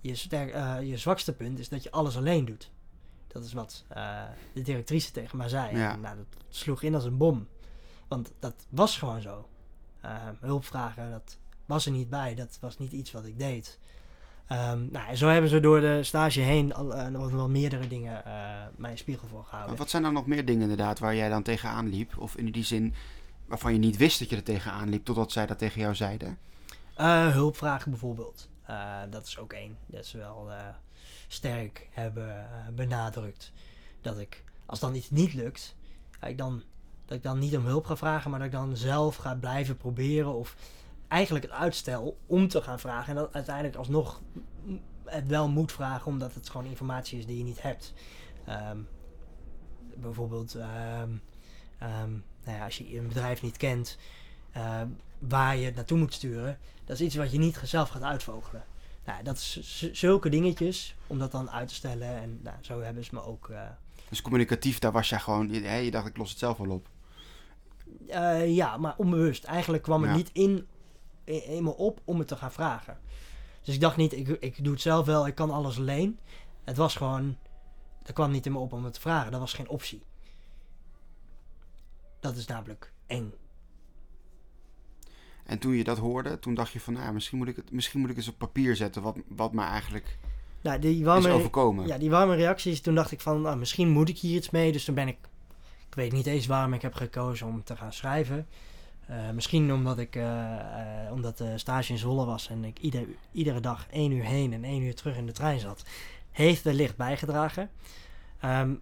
[0.02, 2.72] Je, sterk, eh, je zwakste punt is dat je alles alleen doet.
[3.28, 4.24] Dat is wat eh,
[4.54, 5.78] de directrice tegen mij zei.
[5.78, 5.92] Ja.
[5.92, 7.48] En, nou, dat sloeg in als een bom.
[8.14, 9.48] Want dat was gewoon zo.
[10.02, 12.36] Eh, hulpvragen, dat was er niet bij.
[12.36, 13.80] Dat was niet iets wat ik deed.
[14.48, 17.88] Ehm, nou, en zo hebben ze door de stage heen al, eh, nog wel meerdere
[17.88, 19.78] dingen eh mijn spiegel voor Maar gehouden.
[19.78, 22.18] wat zijn dan nog meer dingen inderdaad waar jij dan tegenaan liep?
[22.18, 22.94] Of in die zin
[23.46, 26.38] waarvan je niet wist dat je er tegenaan liep, totdat zij dat tegen jou zeiden?
[26.96, 28.50] Eh, hulpvragen bijvoorbeeld.
[29.10, 29.78] Dat is ook één.
[29.86, 30.50] Dat ze wel
[31.28, 33.52] sterk hebben benadrukt.
[34.02, 35.76] Dat ik, als dan iets niet lukt,
[36.22, 36.64] ik dan,
[37.06, 39.78] dat ik dan niet om hulp ga vragen, maar dat ik dan zelf ga blijven
[39.78, 40.34] proberen.
[40.34, 40.56] Of
[41.08, 43.10] eigenlijk het uitstel om te gaan vragen.
[43.10, 44.22] En dan uiteindelijk alsnog
[45.06, 47.94] het wel moet vragen, omdat het gewoon informatie is die je niet hebt.
[48.46, 48.78] Ehm,
[49.96, 51.10] bijvoorbeeld, ehm,
[51.80, 52.12] ehm,
[52.44, 53.98] nou ja, als je een bedrijf niet kent,
[55.20, 58.64] waar je het naartoe moet sturen, dat is iets wat je niet zelf gaat uitvogelen.
[59.06, 62.08] Nou, dat is zulke dingetjes om dat dan uit te stellen.
[62.22, 63.50] En nou, zo hebben ze me ook.
[63.50, 63.62] eh,
[64.10, 66.88] Dus communicatief, daar was jij gewoon, je, je dacht ik los het zelf wel op.
[68.08, 69.44] eh, ja, maar onbewust.
[69.44, 70.16] Eigenlijk kwam het Ja.
[70.18, 70.68] niet in,
[71.24, 72.98] in, in me op om het te gaan vragen.
[73.62, 76.20] Dus ik dacht niet, ik, ik doe het zelf wel, ik kan alles alleen.
[76.64, 77.38] Het was gewoon,
[78.04, 79.32] er kwam niet in me op om het te vragen.
[79.32, 80.04] Dat was geen optie.
[82.20, 83.34] Dat is namelijk eng.
[85.44, 88.00] En toen je dat hoorde, toen dacht je van, nou, misschien moet ik het, misschien
[88.00, 90.18] moet ik eens op papier zetten wat, wat mij eigenlijk
[90.62, 91.88] Nou, die is overkomen.
[91.88, 92.82] Ja, die warme reacties.
[92.82, 94.72] Toen dacht ik van, nou, misschien moet ik hier iets mee.
[94.72, 95.18] Dus toen ben ik,
[95.94, 98.48] ik weet niet eens waarom ik heb gekozen om te gaan schrijven.
[99.06, 103.06] Eh, misschien omdat ik, eh, eh, omdat de stage in Zwolle was en ik ieder,
[103.32, 105.84] iedere dag één uur heen en één uur terug in de trein zat.
[106.32, 107.70] Heeft wellicht bijgedragen.
[108.40, 108.74] Ehm,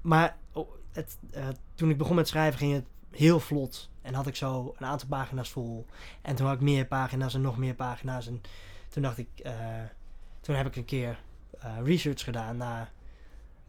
[0.00, 0.68] maar oh,
[1.74, 3.90] toen ik begon met schrijven ging het heel vlot.
[4.02, 5.86] En had ik zo een aantal pagina's vol.
[6.22, 8.26] En toen had ik meer pagina's en nog meer pagina's.
[8.26, 8.42] En
[8.88, 9.28] toen dacht ik,
[10.40, 11.22] toen heb ik een keer
[11.84, 12.92] research gedaan naar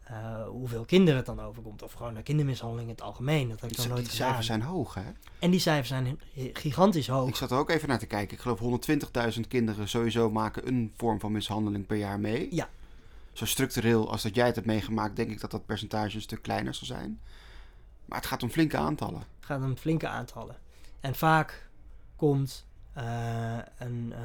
[0.04, 1.82] eh, hoeveel kinderen het dan overkomt.
[1.82, 3.48] Of gewoon naar kindermishandeling in het algemeen.
[3.48, 4.26] Dat heb ik Die, die nooit gedaan.
[4.26, 5.02] cijfers zijn hoog, hè?
[5.38, 6.20] En die cijfers zijn
[6.52, 7.28] gigantisch hoog.
[7.28, 8.36] Ik zat er ook even naar te kijken.
[8.36, 8.60] Ik geloof
[9.34, 12.54] 120.000 kinderen sowieso maken een vorm van mishandeling per jaar mee.
[12.54, 12.68] Ja.
[13.32, 16.42] Zo structureel als dat jij het hebt meegemaakt, denk ik dat dat percentage een stuk
[16.42, 17.20] kleiner zal zijn.
[18.04, 19.20] Maar het gaat om flinke aantallen.
[19.20, 20.56] Het gaat om flinke aantallen.
[21.00, 21.68] En vaak
[22.16, 24.20] komt eh, een, eh,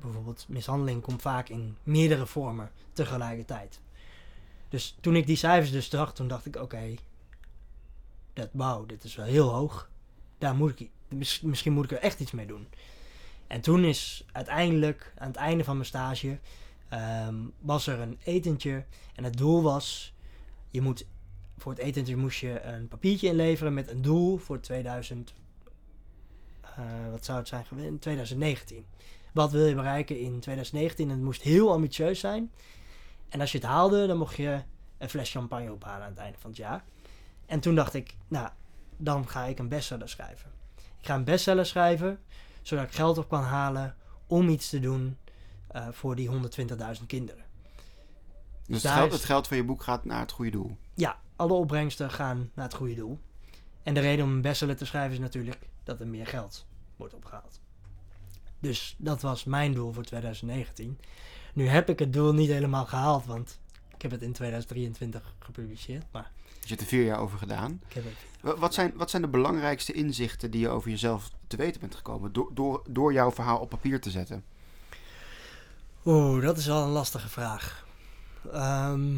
[0.00, 3.80] bijvoorbeeld mishandeling komt vaak in meerdere vormen tegelijkertijd.
[4.74, 6.94] Dus toen ik die cijfers dus zag, toen dacht ik, oké,
[8.32, 9.90] dat wauw, dit is wel heel hoog.
[10.38, 12.66] Daar moet ik, mis- misschien moet ik er echt iets mee doen.
[13.46, 16.38] En toen is uiteindelijk, aan het einde van mijn stage,
[16.88, 18.84] ehm, was er een etentje.
[19.14, 20.14] En het doel was,
[20.70, 21.06] je moet
[21.58, 25.34] voor het etentje moest je een papiertje inleveren met een doel voor 2000.
[26.60, 27.88] eh, wat zou het zijn geweest?
[27.88, 28.84] In 2019.
[29.32, 31.08] Wat wil je bereiken in 2019?
[31.08, 32.50] En het moest heel ambitieus zijn.
[33.34, 34.62] En als je het haalde, dan mocht je
[34.98, 36.84] een fles champagne ophalen aan het einde van het jaar.
[37.46, 38.48] En toen dacht ik, nou,
[38.96, 40.50] dan ga ik een bestseller schrijven.
[41.00, 42.18] Ik ga een bestseller schrijven,
[42.62, 45.16] zodat ik geld op kan halen om iets te doen
[45.68, 47.44] eh, voor die 120.000 kinderen.
[48.66, 50.76] Dus het geld, is- het geld van je boek gaat naar het goede doel.
[50.94, 53.18] Ja, alle opbrengsten gaan naar het goede doel.
[53.82, 56.66] En de reden om een bestseller te schrijven is natuurlijk dat er meer geld
[56.96, 57.60] wordt opgehaald.
[58.58, 60.98] Dus dat was mijn doel voor 2019.
[61.54, 63.58] Nu heb ik het doel niet helemaal gehaald, want
[63.94, 66.04] ik heb het in 2023 gepubliceerd.
[66.10, 66.30] Maar
[66.60, 67.80] Je hebt er vier jaar over gedaan.
[67.88, 68.12] ik heb het.
[68.40, 71.94] Wa- Wat zijn, wat zijn de belangrijkste inzichten die je over jezelf te weten bent
[71.94, 74.44] gekomen door, door, door jouw verhaal op papier te zetten?
[76.04, 77.86] Oeh, dat is wel een lastige vraag.
[78.52, 79.16] Ehm,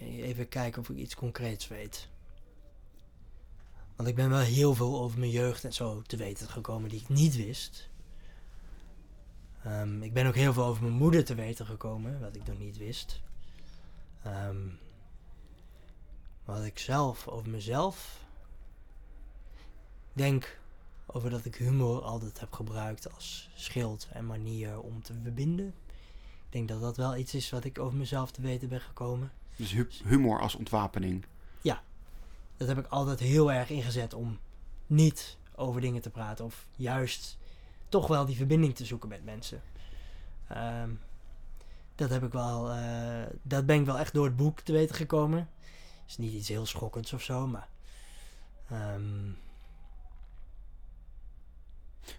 [0.00, 2.08] even kijken of ik iets concreets weet.
[3.96, 7.00] Want ik ben wel heel veel over mijn jeugd en zo te weten gekomen die
[7.00, 7.88] ik niet wist.
[9.64, 12.58] Ehm, ik ben ook heel veel over mijn moeder te weten gekomen, wat ik nog
[12.58, 13.20] niet wist.
[14.22, 14.68] Ehm,
[16.44, 18.24] wat ik zelf over mezelf
[20.12, 20.58] denk
[21.06, 25.74] over dat ik humor altijd heb gebruikt als schild en manier om te verbinden.
[26.46, 29.32] Ik denk dat dat wel iets is wat ik over mezelf te weten ben gekomen.
[29.56, 31.24] Dus hu- humor als ontwapening.
[32.56, 34.38] Dat heb ik altijd heel erg ingezet om
[34.86, 37.38] niet over dingen te praten of juist
[37.90, 39.62] toch wel die verbinding te zoeken met mensen.
[40.48, 40.90] Ehm,
[41.94, 44.94] dat heb ik wel, eh, dat ben ik wel echt door het boek te weten
[44.94, 45.48] gekomen.
[46.06, 47.68] is niet iets heel schokkends of zo, maar
[48.68, 49.30] ehm,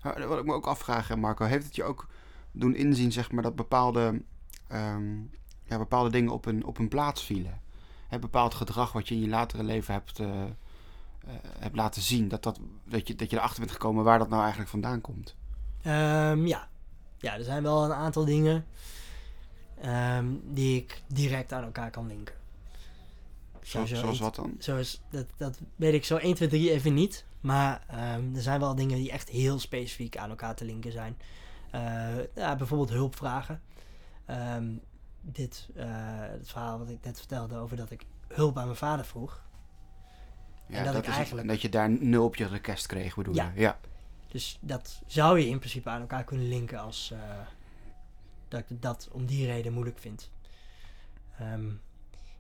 [0.04, 2.08] Maar Wat ik me ook afvraag, Marco, heeft het je ook
[2.52, 4.22] doen inzien zeg maar, dat bepaalde,
[4.68, 5.20] ehm,
[5.64, 7.62] ja, bepaalde dingen op een, op een plaats vielen?
[8.08, 10.50] Hè, bepaald gedrag wat je in je latere leven hebt, eh, eh,
[11.60, 14.42] hebt laten zien, dat, dat, dat, je, dat je erachter bent gekomen waar dat nou
[14.42, 15.36] eigenlijk vandaan komt.
[15.84, 16.68] Ehm, ja.
[17.18, 18.66] ja, er zijn wel een aantal dingen
[19.82, 22.36] ehm, die ik direct aan elkaar kan linken.
[23.62, 24.56] Zo, zoals wat dan?
[24.60, 27.26] Zoals, dat, dat weet ik zo 1, 2, 3 even niet.
[27.42, 31.18] Maar ehm, er zijn wel dingen die echt heel specifiek aan elkaar te linken zijn.
[31.72, 31.82] Eh,
[32.36, 33.62] ja, bijvoorbeeld hulpvragen.
[34.26, 34.66] Ehm,
[35.22, 35.86] dit, eh,
[36.20, 39.42] het verhaal wat ik net vertelde over dat ik hulp aan mijn vader vroeg.
[40.68, 41.16] Ja, dat ik is het.
[41.16, 43.52] eigenlijk- En dat je daar nul op je request kreeg, bedoel Ja.
[43.56, 43.60] je?
[43.62, 43.80] Ja.
[44.32, 47.20] Dus dat zou je in principe aan elkaar kunnen linken als eh,
[48.48, 50.32] dat ik dat om die reden moeilijk vind.
[51.38, 51.70] Ehm,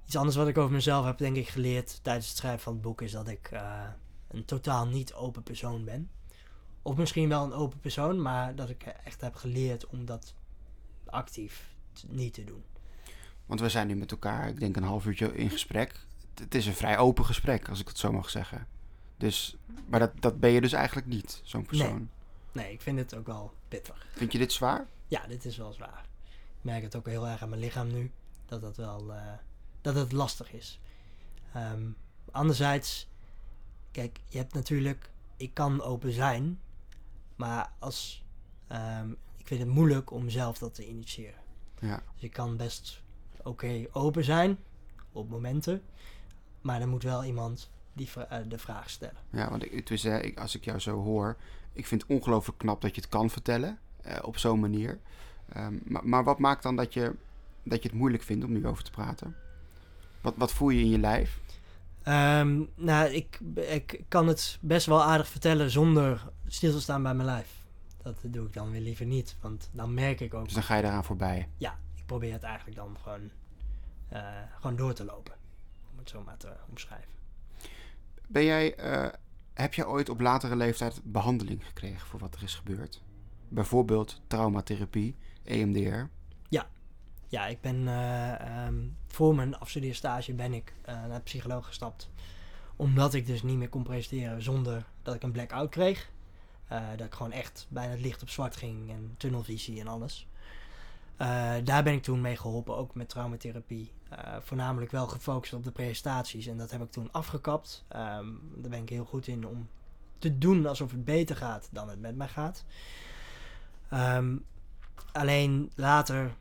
[0.05, 2.81] iets anders wat ik over mezelf heb denk ik geleerd tijdens het schrijven van het
[2.81, 3.87] boek is dat ik eh,
[4.27, 6.09] een totaal niet open persoon ben.
[6.81, 10.33] Of misschien wel een open persoon, maar dat ik echt heb geleerd om dat
[11.05, 11.75] actief
[12.07, 12.63] niet te doen.
[13.45, 16.05] Want we zijn nu met elkaar, ik denk een half uurtje in gesprek.
[16.39, 18.67] Het is een vrij open gesprek, als ik het zo mag zeggen.
[19.21, 19.55] Dus,
[19.87, 22.09] maar dat, dat ben je dus eigenlijk niet, zo'n persoon.
[22.51, 24.07] Nee, ik vind het ook wel pittig.
[24.11, 24.87] Vind je dit zwaar?
[25.07, 26.05] Ja, dit is wel zwaar.
[26.29, 28.11] Ik merk het ook heel erg aan mijn lichaam nu.
[28.45, 29.33] Dat het wel eh,
[29.81, 30.79] dat het lastig is.
[31.53, 31.89] Ehm,
[32.31, 33.07] anderzijds,
[33.91, 36.59] kijk, je hebt natuurlijk, ik kan open zijn,
[37.35, 38.25] maar als
[38.67, 41.41] ehm, ik vind het moeilijk om zelf dat te initiëren.
[41.79, 42.03] Ja.
[42.13, 43.03] Dus ik kan best
[43.43, 44.57] oké open zijn
[45.11, 45.81] op momenten,
[46.61, 49.21] maar er moet wel iemand die eh, de vraag stellen.
[49.29, 51.37] Ja, want ik, dus, hè, ik, als ik jou zo hoor,
[51.73, 54.99] ik vind het ongelooflijk knap dat je het kan vertellen eh, op zo'n manier.
[55.49, 57.15] Ehm, maar, maar wat maakt dan dat je,
[57.63, 59.35] dat je het moeilijk vindt om nu over te praten?
[60.21, 61.39] Wat, wat voel je in je lijf?
[62.03, 67.13] Ehm, nou, ik, ik kan het best wel aardig vertellen zonder stil te staan bij
[67.13, 67.59] mijn lijf.
[68.03, 70.43] Dat doe ik dan weer liever niet, want dan merk ik ook.
[70.43, 71.47] Dus dan ga je daaraan voorbij.
[71.57, 73.29] Ja, ik probeer het eigenlijk dan gewoon,
[74.09, 74.21] eh,
[74.59, 75.33] gewoon door te lopen.
[75.91, 77.20] Om het zo maar te omschrijven.
[78.31, 79.07] Ben jij, eh,
[79.53, 83.01] heb jij ooit op latere leeftijd behandeling gekregen voor wat er is gebeurd?
[83.49, 86.09] Bijvoorbeeld traumatherapie, EMDR.
[87.27, 88.75] Ja, ik ben eh, ehm,
[89.07, 92.09] voor mijn afstudeerstage ben ik eh, naar de psycholoog gestapt.
[92.75, 96.11] Omdat ik dus niet meer kon presteren zonder dat ik een blackout kreeg.
[96.97, 100.27] Dat ik gewoon echt bijna het licht op zwart ging en tunnelvisie en alles.
[101.21, 103.91] Eh, daar ben ik toen mee geholpen, ook met traumatherapie.
[104.09, 107.85] Eh, voornamelijk wel gefocust op de prestaties en dat heb ik toen afgekapt.
[107.87, 109.69] Ehm, daar ben ik heel goed in om
[110.17, 112.65] te doen alsof het beter gaat dan het met mij gaat.
[113.89, 114.37] Ehm,
[115.11, 116.35] alleen later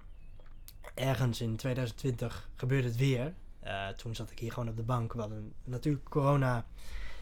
[0.95, 3.35] ergens in 2020 gebeurde het weer.
[3.61, 5.13] Eh, toen zat ik hier gewoon op de bank.
[5.13, 6.65] We hadden natuurlijk corona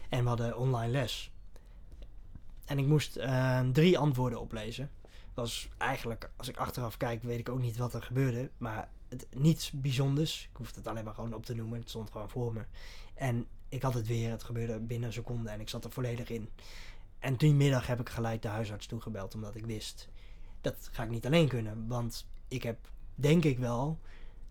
[0.09, 1.31] en we hadden online les.
[2.65, 4.89] En ik moest eh, drie antwoorden oplezen.
[5.39, 8.49] Was eigenlijk, als ik achteraf kijk, weet ik ook niet wat er gebeurde.
[8.57, 10.47] Maar het, niets bijzonders.
[10.51, 11.79] Ik hoefde het alleen maar gewoon op te noemen.
[11.79, 12.61] Het stond gewoon voor me.
[13.13, 14.29] En ik had het weer.
[14.29, 16.49] Het gebeurde binnen een seconde en ik zat er volledig in.
[17.19, 19.35] En die middag heb ik gelijk de huisarts toegebeld.
[19.35, 20.09] Omdat ik wist,
[20.61, 21.87] dat ga ik niet alleen kunnen.
[21.87, 22.77] Want ik heb
[23.15, 23.99] denk ik wel,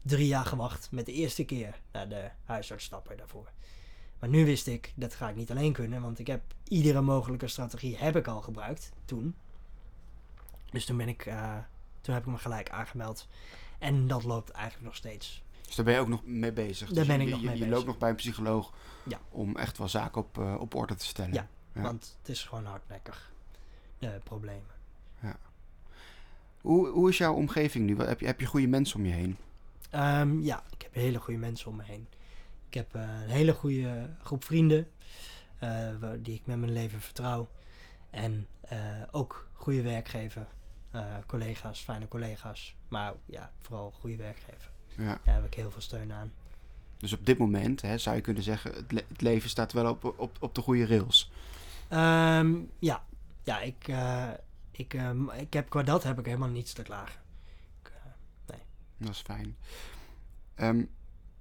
[0.02, 3.50] drie jaar gewacht met de eerste keer naar de huisarts stappen daarvoor.
[4.18, 7.48] Maar nu wist ik, dat ga ik niet alleen kunnen, want ik heb iedere mogelijke
[7.48, 9.34] strategie heb ik al gebruikt toen.
[10.70, 11.56] Dus toen ben ik, eh,
[12.00, 13.28] toen heb ik me gelijk aangemeld.
[13.78, 15.42] En dat loopt eigenlijk nog steeds.
[15.66, 16.86] Dus daar ben je ook nog mee bezig.
[16.88, 17.74] Daar Dus ben je, ik nog je, mee je bezig.
[17.76, 19.18] loopt nog bij een psycholoog Ja.
[19.28, 21.32] om echt wel zaken op, eh, op orde te stellen.
[21.32, 21.48] Ja.
[21.74, 21.82] Ja.
[21.82, 23.32] Want het is gewoon hardnekkig,
[23.98, 24.76] de problemen.
[26.60, 27.96] Hoe, hoe is jouw omgeving nu?
[27.98, 29.36] Heb je, heb je goede mensen om je heen?
[29.90, 32.06] Ehm, ja, ik heb hele goede mensen om me heen.
[32.68, 34.88] Ik heb eh, een hele goede groep vrienden
[36.18, 37.48] die ik met mijn leven vertrouw.
[38.10, 38.46] En
[39.10, 40.46] ook goede werkgever,
[41.26, 42.74] collega's, fijne collega's.
[42.88, 44.70] Maar ja, vooral goede werkgever.
[44.96, 45.20] Ja.
[45.24, 46.32] Daar heb ik heel veel steun aan.
[46.96, 49.90] Dus op dit moment hè, zou je kunnen zeggen, het, le- het leven staat wel
[49.90, 51.30] op, op, op de goede rails.
[51.88, 53.04] Ehm, ja,
[53.42, 54.28] ja ik, eh,
[54.70, 57.20] ik, ehm, ik heb, qua dat heb ik helemaal niets te klagen.
[57.82, 57.92] Ik,
[58.46, 58.56] eh,
[58.96, 59.56] Dat is fijn.
[60.54, 60.84] Ehm,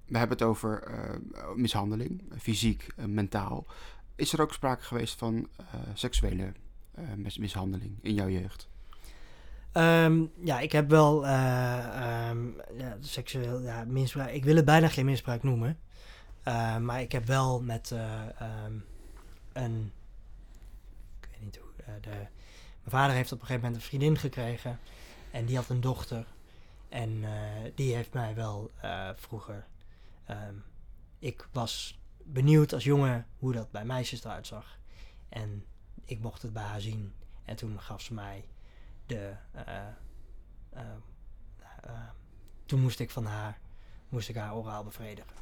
[0.04, 1.14] we hebben het over eh,
[1.54, 3.66] mishandeling, fysiek, eh, mentaal.
[4.14, 6.52] Is er ook sprake geweest van eh, seksuele
[6.94, 8.68] eh, mis- mishandeling in jouw jeugd?
[9.72, 12.46] Ehm, ja, ik heb wel ehm,
[12.76, 14.34] ja, seksueel ja, misbruik.
[14.34, 15.78] Ik wil het bijna geen misbruik noemen.
[16.42, 18.72] Eh, maar ik heb wel met eh, ehm,
[19.52, 19.92] een.
[21.20, 21.70] Ik weet niet hoe.
[21.86, 22.30] eh, de, mijn
[23.02, 24.78] vader heeft op een gegeven moment een vriendin gekregen.
[25.30, 26.26] En die had een dochter.
[26.88, 27.24] En
[27.74, 28.70] die heeft mij wel
[29.16, 29.66] vroeger.
[30.26, 30.54] ehm,
[31.18, 34.78] ik was benieuwd als jongen hoe dat bij meisjes eruit zag.
[35.28, 35.64] En
[36.04, 37.12] ik mocht het bij haar zien.
[37.44, 38.44] En toen gaf ze mij
[39.08, 39.32] de.
[39.52, 39.86] eh,
[40.70, 40.82] eh,
[41.82, 41.90] eh,
[42.66, 43.58] toen moest ik van haar.
[44.08, 45.36] Moest ik haar oraal bevredigen.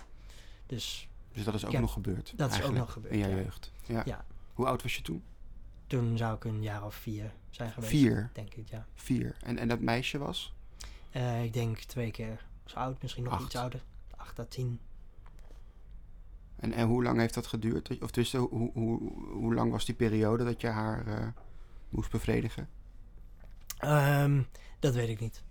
[0.67, 2.33] Dus Dus dat is ook heb- nog gebeurd?
[2.37, 3.37] dat is ook nog gebeurd, In jouw ja.
[3.37, 3.73] jeugd?
[3.87, 4.03] Ja.
[4.05, 4.25] Ja.
[4.55, 5.23] Hoe oud was je toen?
[5.87, 7.93] toen zou ik een jaar of vier zijn geweest.
[7.93, 8.31] Vier.
[8.33, 8.87] Denk ik, ja.
[8.95, 9.37] Vier.
[9.41, 10.55] En, en dat meisje was?
[11.11, 13.43] Eh, ik denk twee keer zo oud, misschien nog Acht.
[13.45, 13.83] iets ouder.
[14.17, 14.81] Acht à tien.
[16.57, 17.89] En, en hoe lang heeft dat geduurd?
[17.89, 21.27] Je- Of tussen, hoe, hoe, hoe lang was die periode dat je haar eh,
[21.89, 22.69] moest bevredigen?
[23.79, 24.43] Ehm,
[24.79, 25.43] dat weet ik niet.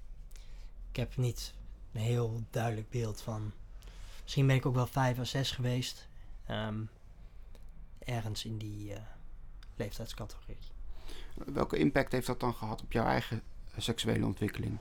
[0.90, 1.54] Ik heb niet
[1.92, 3.52] een heel duidelijk beeld van.
[4.24, 6.08] Misschien ben ik ook wel vijf of zes geweest.
[6.46, 6.80] Ehm,
[8.00, 9.02] ergens in die eh,
[9.76, 10.58] leeftijdscategorie.
[11.46, 13.42] Welke impact heeft dat dan gehad op jouw eigen
[13.78, 14.78] seksuele ontwikkeling?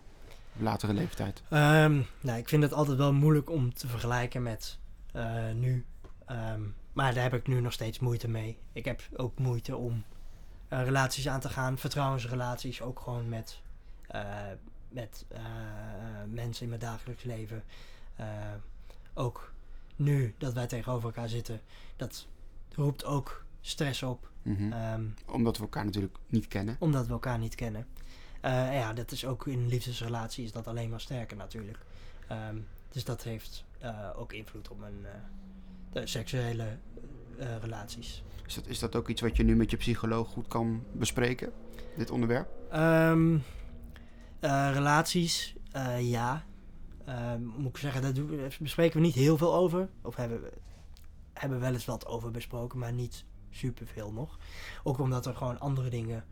[0.54, 1.42] Op latere leeftijd?
[1.48, 4.78] Ehm, nou, ik vind het altijd wel moeilijk om te vergelijken met
[5.12, 5.84] eh, nu.
[6.94, 8.58] Maar daar heb ik nu nog steeds moeite mee.
[8.72, 10.04] Ik heb ook moeite om
[10.74, 13.60] eh, relaties aan te gaan, vertrouwensrelaties, ook gewoon met,
[14.06, 14.22] eh,
[14.88, 15.40] met eh,
[16.30, 17.64] mensen in mijn dagelijks leven.
[19.14, 19.52] Ook
[19.96, 21.60] nu dat wij tegenover elkaar zitten,
[21.96, 22.26] dat
[22.74, 24.30] roept ook stress op.
[24.42, 24.72] Mhm.
[24.72, 26.76] Ehm, Omdat we elkaar natuurlijk niet kennen.
[26.78, 27.86] omdat we elkaar niet kennen.
[28.42, 31.78] Ja, dat is ook in een liefdesrelatie is dat alleen maar sterker natuurlijk.
[32.28, 32.58] Ehm,
[32.88, 33.64] dus dat heeft
[34.16, 35.06] ook invloed op mijn
[35.92, 36.78] de seksuele
[37.60, 38.22] relaties.
[38.46, 41.52] Is dat, is dat ook iets wat je nu met je psycholoog goed kan bespreken?
[41.96, 42.48] Dit onderwerp?
[42.70, 43.38] Ehm,
[44.40, 46.44] eh, relaties, eh, ja.
[47.04, 49.88] Ehm, moet ik zeggen, daar doen bespreken we niet heel veel over.
[50.02, 50.52] Of hebben we
[51.34, 54.38] hebben we wel eens wat over besproken, maar niet superveel nog.
[54.82, 56.24] Ook omdat er gewoon andere dingen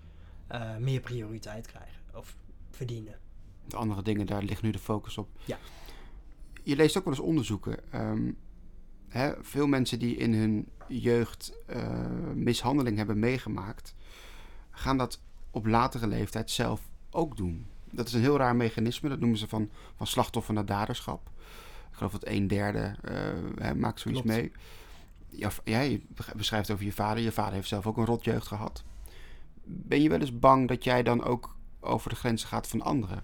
[0.46, 2.36] eh, meer prioriteit krijgen of
[2.70, 3.18] verdienen.
[3.66, 5.28] De andere dingen, daar ligt nu de focus op.
[5.44, 5.59] Ja.
[6.62, 7.92] Je leest ook wel eens onderzoeken.
[7.92, 8.30] Ehm,
[9.12, 11.98] hè, veel mensen die in hun jeugd eh,
[12.34, 13.94] mishandeling hebben meegemaakt,
[14.70, 17.66] gaan dat op latere leeftijd zelf ook doen.
[17.90, 19.08] Dat is een heel raar mechanisme.
[19.08, 21.30] Dat noemen ze van, van slachtoffer naar daderschap.
[21.90, 22.94] Ik geloof dat een derde
[23.58, 24.36] eh, maakt zoiets Klopt.
[24.38, 24.52] mee.
[25.64, 26.00] Ja, je
[26.36, 27.22] beschrijft over je vader.
[27.22, 28.84] Je vader heeft zelf ook een rotjeugd gehad.
[29.64, 33.22] Ben je wel eens bang dat jij dan ook over de grenzen gaat van anderen?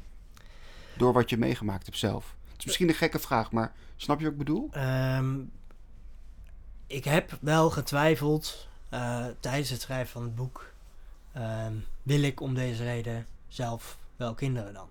[0.96, 2.36] Door wat je meegemaakt hebt zelf.
[2.50, 4.68] Het is misschien een gekke vraag, maar snap je wat ik bedoel?
[4.70, 5.36] Ehm,
[6.88, 10.72] ik heb wel getwijfeld eh, tijdens het schrijven van het boek.
[11.32, 14.88] ehm, wil ik om deze reden zelf wel kinderen dan?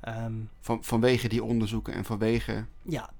[0.00, 2.64] Ehm, Van, vanwege die onderzoeken en vanwege...
[2.82, 3.10] ja,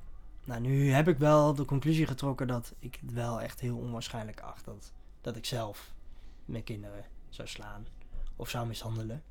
[0.44, 4.40] nou nu heb ik wel de conclusie getrokken dat ik het wel echt heel onwaarschijnlijk
[4.40, 5.92] acht dat, dat ik zelf
[6.44, 7.86] mijn kinderen zou slaan
[8.36, 9.22] of zou mishandelen.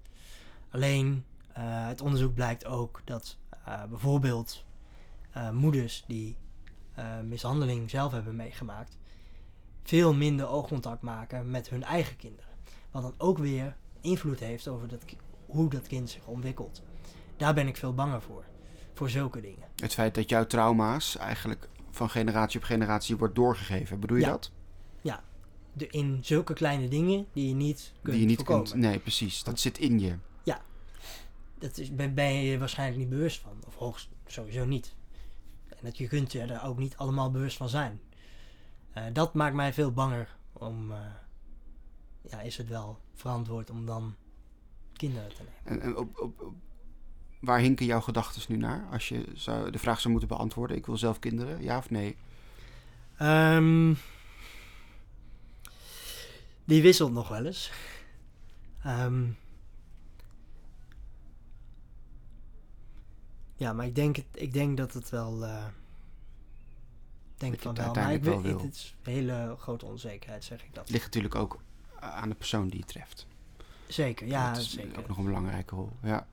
[0.69, 4.63] Alleen eh, het onderzoek blijkt ook dat eh, bijvoorbeeld
[5.51, 6.35] moeders die
[7.23, 8.97] mishandeling zelf hebben meegemaakt,
[9.83, 12.49] veel minder oogcontact maken met hun eigen kinderen.
[12.91, 15.03] Wat dan ook weer invloed heeft over dat,
[15.45, 16.81] hoe dat kind zich ontwikkelt.
[17.37, 18.43] Daar ben ik veel banger voor.
[18.93, 19.67] Voor zulke dingen.
[19.75, 23.99] Het feit dat jouw trauma's eigenlijk van generatie op generatie wordt doorgegeven.
[23.99, 24.29] Bedoel je Ja.
[24.29, 24.51] dat?
[25.73, 28.69] De, in zulke kleine dingen die je niet kunt die je niet voorkomen.
[28.69, 28.81] kunt...
[28.81, 29.43] Nee, precies.
[29.43, 30.15] Dat zit in je.
[31.59, 33.51] Dat is, ben, je waarschijnlijk niet bewust van.
[33.67, 34.95] Of hoogst sowieso niet.
[35.79, 38.01] En dat je kunt je er ook niet allemaal bewust van zijn.
[38.93, 40.91] Eh, dat maakt mij veel banger om...
[40.91, 40.97] eh,
[42.21, 44.15] ja, is het wel verantwoord om dan
[44.93, 45.81] kinderen te nemen.
[45.81, 46.55] En, en op, op, op-
[47.39, 48.87] waar hinken jouw gedachten nu naar?
[48.91, 50.77] Als je zou, de vraag zou moeten beantwoorden.
[50.77, 52.17] Ik wil zelf kinderen, ja of nee?
[53.17, 53.93] Ehm,
[56.65, 57.71] die wisselt nog wel eens.
[58.83, 59.23] Ehm,
[63.59, 65.45] ja, maar ik denk, ik denk dat het wel.
[65.45, 65.65] eh
[67.37, 67.93] denk Dat van het wel.
[67.93, 70.83] Maar ik wel het is een hele grote onzekerheid, zeg ik dat.
[70.83, 71.59] Het ligt natuurlijk ook
[71.99, 73.27] aan de persoon die je treft.
[73.87, 74.99] Zeker, ja, dat is zeker.
[74.99, 75.89] ook nog een belangrijke rol.
[76.03, 76.27] Ja.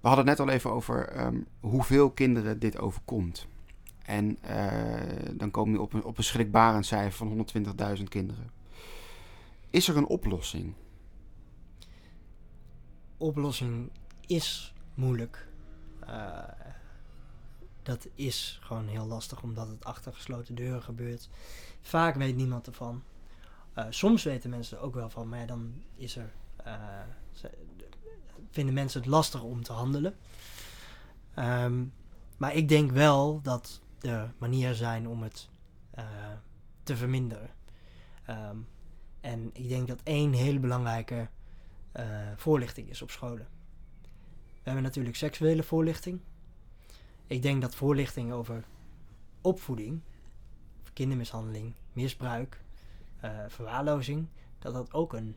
[0.00, 3.46] We hadden het net al even over ehm, hoeveel kinderen dit overkomt.
[4.02, 7.46] En eh, dan kom je op een, op een schrikbarend cijfer van
[7.98, 8.50] 120.000 kinderen.
[9.70, 10.74] Is er een oplossing?
[13.16, 13.90] oplossing
[14.26, 15.48] is moeilijk.
[16.06, 16.38] Eh,
[17.82, 21.28] dat is gewoon heel lastig omdat het achter gesloten deuren gebeurt.
[21.82, 23.02] Vaak weet niemand ervan.
[23.72, 26.74] Eh, soms weten mensen er ook wel van, maar dan is er, eh,
[28.50, 30.16] vinden mensen het lastig om te handelen.
[31.34, 31.84] Ehm,
[32.36, 35.48] maar ik denk wel dat er manieren zijn om het
[36.82, 37.50] te verminderen.
[38.26, 38.56] Ehm,
[39.20, 41.28] en ik denk dat één hele belangrijke
[42.36, 43.55] voorlichting is op scholen.
[44.66, 46.20] We hebben natuurlijk seksuele voorlichting.
[47.26, 48.64] Ik denk dat voorlichting over
[49.40, 50.00] opvoeding,
[50.92, 52.60] kindermishandeling, misbruik,
[53.20, 54.26] eh, verwaarlozing,
[54.58, 55.36] dat dat ook een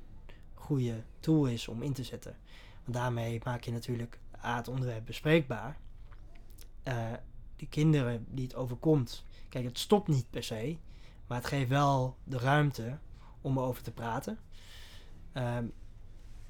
[0.54, 2.38] goede tool is om in te zetten.
[2.84, 5.78] Want daarmee maak je natuurlijk het onderwerp bespreekbaar.
[6.84, 7.14] Eh
[7.56, 10.78] de kinderen die het overkomt, kijk, het stopt niet per se,
[11.28, 12.98] maar het geeft wel de ruimte
[13.42, 14.40] om erover te praten.
[15.32, 15.66] Ehm,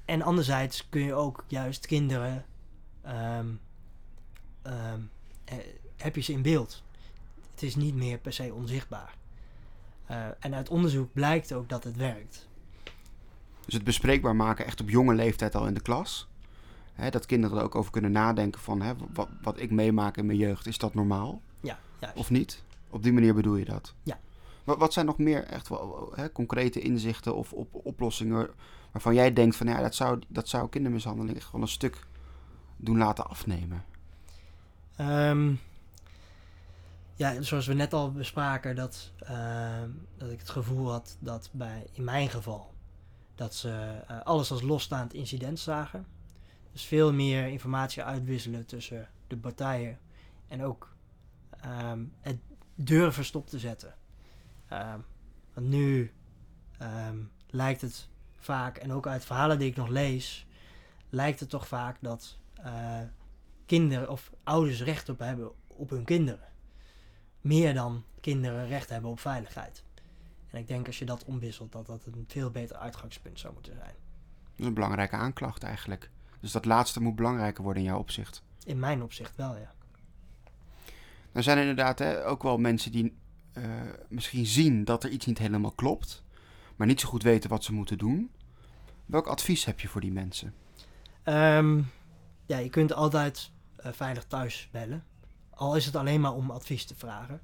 [0.04, 2.44] en anderzijds kun je ook juist kinderen.
[3.02, 3.46] Ehm,
[4.62, 5.00] ehm,
[5.44, 5.56] eh,
[5.96, 6.82] heb je ze in beeld.
[7.50, 9.14] Het is niet meer per se onzichtbaar.
[10.06, 12.48] Eh, en uit onderzoek blijkt ook dat het werkt.
[13.64, 16.28] Dus het bespreekbaar maken echt op jonge leeftijd al in de klas.
[16.92, 20.26] Hè, dat kinderen er ook over kunnen nadenken van hè, wat, wat ik meemaak in
[20.26, 22.16] mijn jeugd, is dat normaal Ja, juist.
[22.16, 22.62] of niet?
[22.90, 23.94] Op die manier bedoel je dat?
[24.02, 24.18] Ja.
[24.64, 28.50] Wat, wat zijn nog meer echt wel hè, concrete inzichten of op, oplossingen
[28.92, 32.06] waarvan jij denkt van ja, dat zou, dat zou kindermishandeling echt wel een stuk
[32.80, 33.84] doen laten afnemen?
[34.96, 35.54] Ehm,
[37.14, 41.86] ja, zoals we net al bespraken, dat, ehm, dat ik het gevoel had dat bij,
[41.92, 42.74] in mijn geval,
[43.34, 46.06] dat ze eh, alles als losstaand incident zagen.
[46.72, 49.98] Dus veel meer informatie uitwisselen tussen de partijen
[50.48, 50.94] en ook
[51.50, 52.38] ehm, het
[52.74, 53.94] durven stop te zetten.
[55.54, 56.12] Want nu
[57.50, 60.46] lijkt het vaak, en ook uit verhalen die ik nog lees,
[61.08, 63.00] lijkt het toch vaak dat eh,
[63.66, 66.48] kinderen of ouders recht op hebben op hun kinderen.
[67.40, 69.84] Meer dan kinderen recht hebben op veiligheid.
[70.50, 73.74] En ik denk als je dat omwisselt, dat dat een veel beter uitgangspunt zou moeten
[73.74, 73.94] zijn.
[74.50, 76.10] Dat is een belangrijke aanklacht eigenlijk.
[76.40, 78.42] Dus dat laatste moet belangrijker worden in jouw opzicht.
[78.64, 79.72] In mijn opzicht wel, ja.
[81.32, 83.16] Er zijn inderdaad hè, ook wel mensen die
[83.52, 83.64] eh,
[84.08, 86.22] misschien zien dat er iets niet helemaal klopt,
[86.76, 88.30] maar niet zo goed weten wat ze moeten doen.
[89.06, 90.54] Welk advies heb je voor die mensen?
[91.22, 91.82] Ehm,
[92.50, 95.04] ja, je kunt altijd eh, veilig thuis bellen.
[95.50, 97.40] Al is het alleen maar om advies te vragen.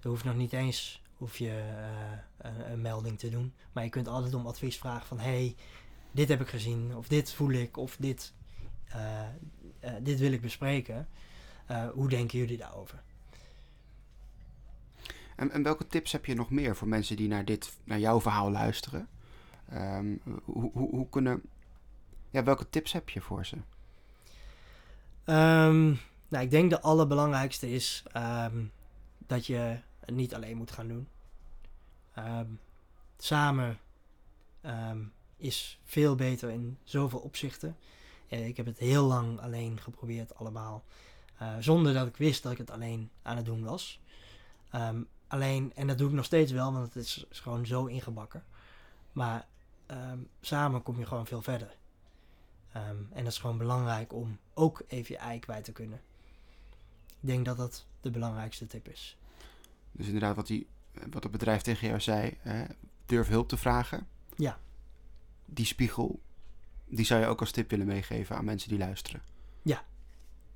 [0.00, 1.62] Er hoeft nog niet eens hoef je,
[2.38, 3.54] eh, een, melding te doen.
[3.72, 5.18] Maar je kunt altijd om advies vragen van...
[5.18, 5.56] hey,
[6.10, 8.32] dit heb ik gezien, of dit voel ik, of dit,
[8.88, 9.28] eh,
[10.02, 11.08] dit wil ik bespreken.
[11.94, 13.02] Hoe denken jullie daarover?
[15.36, 18.20] En, en welke tips heb je nog meer voor mensen die naar, dit, naar jouw
[18.20, 19.08] verhaal luisteren?
[19.68, 21.42] Ehm, hoe, hoe, hoe kunnen.
[22.30, 23.56] Ja, welke tips heb je voor ze?
[25.28, 25.86] Ehm,
[26.28, 28.64] nou, ik denk de allerbelangrijkste is ehm,
[29.26, 31.08] dat je het niet alleen moet gaan doen.
[32.14, 32.46] Ehm,
[33.18, 33.78] samen
[35.36, 37.76] is veel beter in zoveel opzichten.
[38.28, 40.84] Eh, ik heb het heel lang alleen geprobeerd allemaal.
[41.38, 44.00] eh, zonder dat ik wist dat ik het alleen aan het doen was.
[45.28, 48.44] Alleen, en dat doe ik nog steeds wel, want het is, is gewoon zo ingebakken.
[49.12, 49.46] Maar
[50.40, 51.76] samen kom je gewoon veel verder.
[52.72, 56.00] Ehm, en dat is gewoon belangrijk om ook even je ei kwijt te kunnen.
[57.20, 59.16] Ik denk dat dat de belangrijkste tip is.
[59.92, 60.66] Dus inderdaad, wat, die,
[61.10, 62.64] wat het bedrijf tegen jou zei, hè,
[63.06, 64.06] durf hulp te vragen.
[64.36, 64.58] Ja.
[65.44, 66.20] Die spiegel,
[66.86, 69.22] die zou je ook als tip willen meegeven aan mensen die luisteren.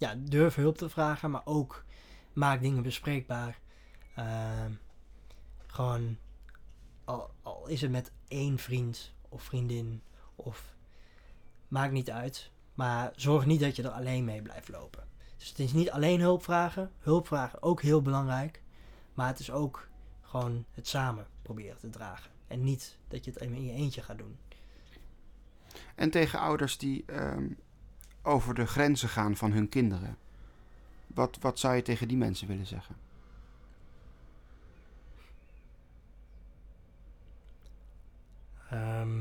[0.02, 1.84] Ja, durf hulp te vragen, maar ook
[2.32, 3.58] maak dingen bespreekbaar.
[4.14, 4.72] Ehm,
[5.66, 6.16] gewoon,
[7.04, 10.02] al, al is het met één vriend of vriendin,
[10.34, 10.71] of
[11.72, 12.50] maakt niet uit.
[12.74, 15.04] Maar zorg niet dat je er alleen mee blijft lopen.
[15.36, 16.90] Dus het is niet alleen hulp vragen.
[16.98, 18.62] Hulp vragen ook heel belangrijk.
[19.14, 19.88] Maar het is ook
[20.22, 22.30] gewoon het samen proberen te dragen.
[22.46, 24.36] En niet dat je het in je eentje gaat doen.
[25.94, 27.48] En tegen ouders die ehm,
[28.22, 30.16] over de grenzen gaan van hun kinderen.
[31.06, 32.96] Wat, wat zou je tegen die mensen willen zeggen?
[38.70, 39.20] Ehm,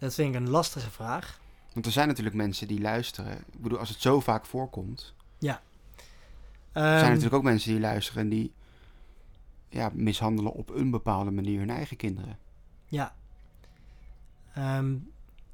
[0.00, 1.40] dat vind ik een lastige vraag.
[1.72, 3.38] Want er zijn natuurlijk mensen die luisteren.
[3.38, 5.14] Ik bedoel, als het zo vaak voorkomt.
[6.72, 8.52] Er zijn Ehm, natuurlijk ook mensen die luisteren en die
[9.68, 12.38] ja, mishandelen op een bepaalde manier hun eigen kinderen.
[12.88, 13.14] Ja.
[14.54, 14.96] Ehm,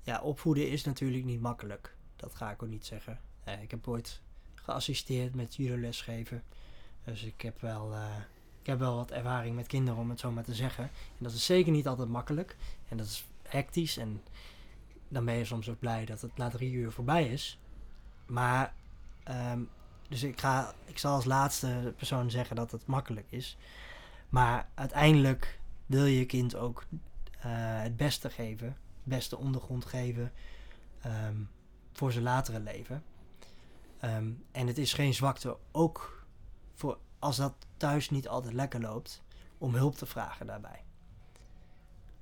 [0.02, 1.94] ja, opvoeden is natuurlijk niet makkelijk.
[2.16, 3.20] Dat ga ik ook niet zeggen.
[3.44, 4.20] Eh, ik heb ooit
[4.54, 6.42] geassisteerd met judo-lesgeven.
[7.04, 8.16] Dus ik heb, wel, eh,
[8.60, 10.84] ik heb wel wat ervaring met kinderen, om het zo maar te zeggen.
[10.84, 12.56] En dat is zeker niet altijd makkelijk.
[12.88, 13.96] En dat is hectisch.
[13.96, 14.22] En
[15.08, 17.58] dan ben je soms ook blij dat het na drie uur voorbij is.
[18.26, 18.74] Maar,
[19.22, 19.60] ehm,
[20.08, 23.56] dus ik, ga, ik zal als laatste persoon zeggen dat het makkelijk is.
[24.28, 26.84] Maar uiteindelijk wil je kind ook
[27.40, 30.32] eh, het beste geven, het beste ondergrond geven
[31.00, 31.36] ehm,
[31.92, 33.04] voor zijn latere leven.
[34.00, 36.26] Ehm, en het is geen zwakte, ook
[36.74, 39.22] voor als dat thuis niet altijd lekker loopt,
[39.58, 40.85] om hulp te vragen daarbij.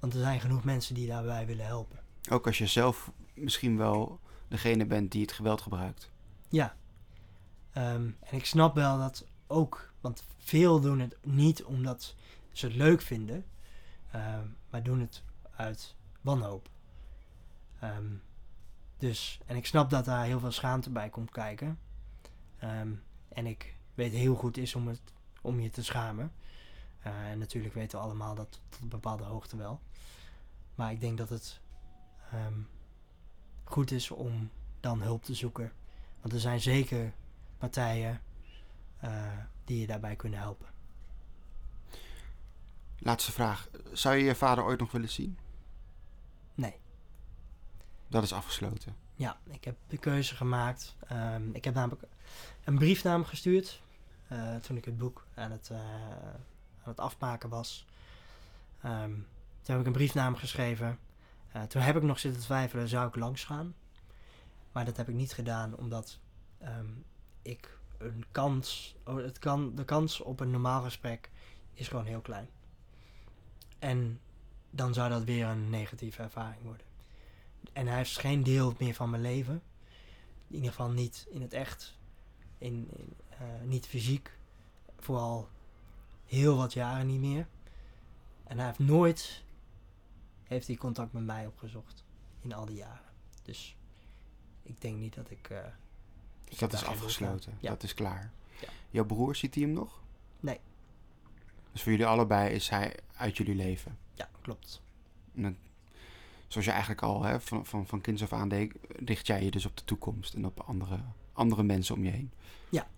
[0.05, 1.99] Want er zijn genoeg mensen die daarbij willen helpen.
[2.31, 6.11] Ook als je zelf misschien wel degene bent die het geweld gebruikt.
[6.49, 6.77] Ja.
[7.73, 12.15] Ehm, en ik snap wel dat ook, want veel doen het niet omdat
[12.53, 13.45] ze het leuk vinden,
[14.11, 15.23] ehm, maar doen het
[15.57, 16.69] uit wanhoop.
[17.81, 18.13] Ehm,
[18.97, 21.79] dus, en ik snap dat daar heel veel schaamte bij komt kijken.
[23.29, 25.01] En ik weet heel goed is om, het,
[25.41, 26.33] om je te schamen.
[27.05, 29.81] Eh, en natuurlijk weten we allemaal dat tot een bepaalde hoogte wel.
[30.75, 31.61] Maar ik denk dat het
[32.31, 32.61] ehm,
[33.65, 34.51] goed is om
[34.81, 35.73] dan hulp te zoeken.
[36.21, 37.13] Want er zijn zeker
[37.59, 38.21] partijen
[38.99, 39.33] eh,
[39.65, 40.67] die je daarbij kunnen helpen.
[42.99, 43.69] Laatste vraag.
[43.93, 45.39] Zou je je vader ooit nog willen zien?
[46.55, 46.75] Nee.
[48.09, 48.97] Dat is afgesloten.
[49.15, 50.97] Ja, ik heb de keuze gemaakt.
[51.09, 52.03] Ehm, ik heb namelijk
[52.65, 53.83] een brief naar hem gestuurd.
[54.29, 55.71] eh, toen ik het boek aan het,
[56.85, 57.87] aan het afmaken was.
[58.83, 59.13] Ehm,
[59.63, 60.99] toen heb ik een brief naar hem geschreven.
[61.53, 63.75] Eh, toen heb ik nog zitten twijfelen, zou ik langs gaan?
[64.73, 66.19] Maar dat heb ik niet gedaan, omdat
[66.59, 66.87] ehm,
[67.43, 71.31] ik een kans, oh, het kan, de kans op een normaal gesprek
[71.73, 72.49] is gewoon heel klein.
[73.79, 74.21] En
[74.71, 76.87] dan zou dat weer een negatieve ervaring worden.
[77.73, 79.63] En hij is geen deel meer van mijn leven.
[80.49, 81.99] In ieder geval niet in het echt.
[82.59, 84.31] In, in, eh, niet fysiek.
[84.99, 85.49] Vooral
[86.35, 87.47] heel wat jaren niet meer.
[88.45, 89.43] En hij heeft nooit
[90.45, 92.05] heeft hij contact met mij opgezocht.
[92.41, 93.13] In al die jaren.
[93.43, 93.77] Dus
[94.63, 95.51] ik denk niet dat ik...
[95.51, 95.59] eh,
[96.59, 97.57] dat is afgesloten.
[97.61, 97.71] Ja.
[97.71, 98.33] Dat is klaar.
[98.61, 98.69] Ja.
[98.91, 100.03] Jouw broer, ziet hij hem nog?
[100.41, 100.61] Nee.
[101.73, 103.99] Dus voor jullie allebei is hij uit jullie leven.
[104.15, 104.83] Ja, klopt.
[105.35, 105.59] En
[106.47, 108.75] zoals je eigenlijk al hè, van, van, van kinds af aan deed,
[109.05, 111.01] richt jij je dus op de toekomst en op andere,
[111.33, 112.33] andere mensen om je heen.
[112.69, 112.89] Ja.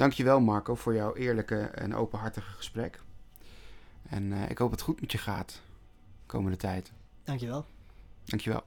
[0.00, 3.00] Dankjewel Marco voor jouw eerlijke en openhartige gesprek.
[4.08, 6.92] En eh, ik hoop het goed met je gaat de komende tijd.
[7.24, 7.64] Dankjewel.
[8.24, 8.64] Dankjewel.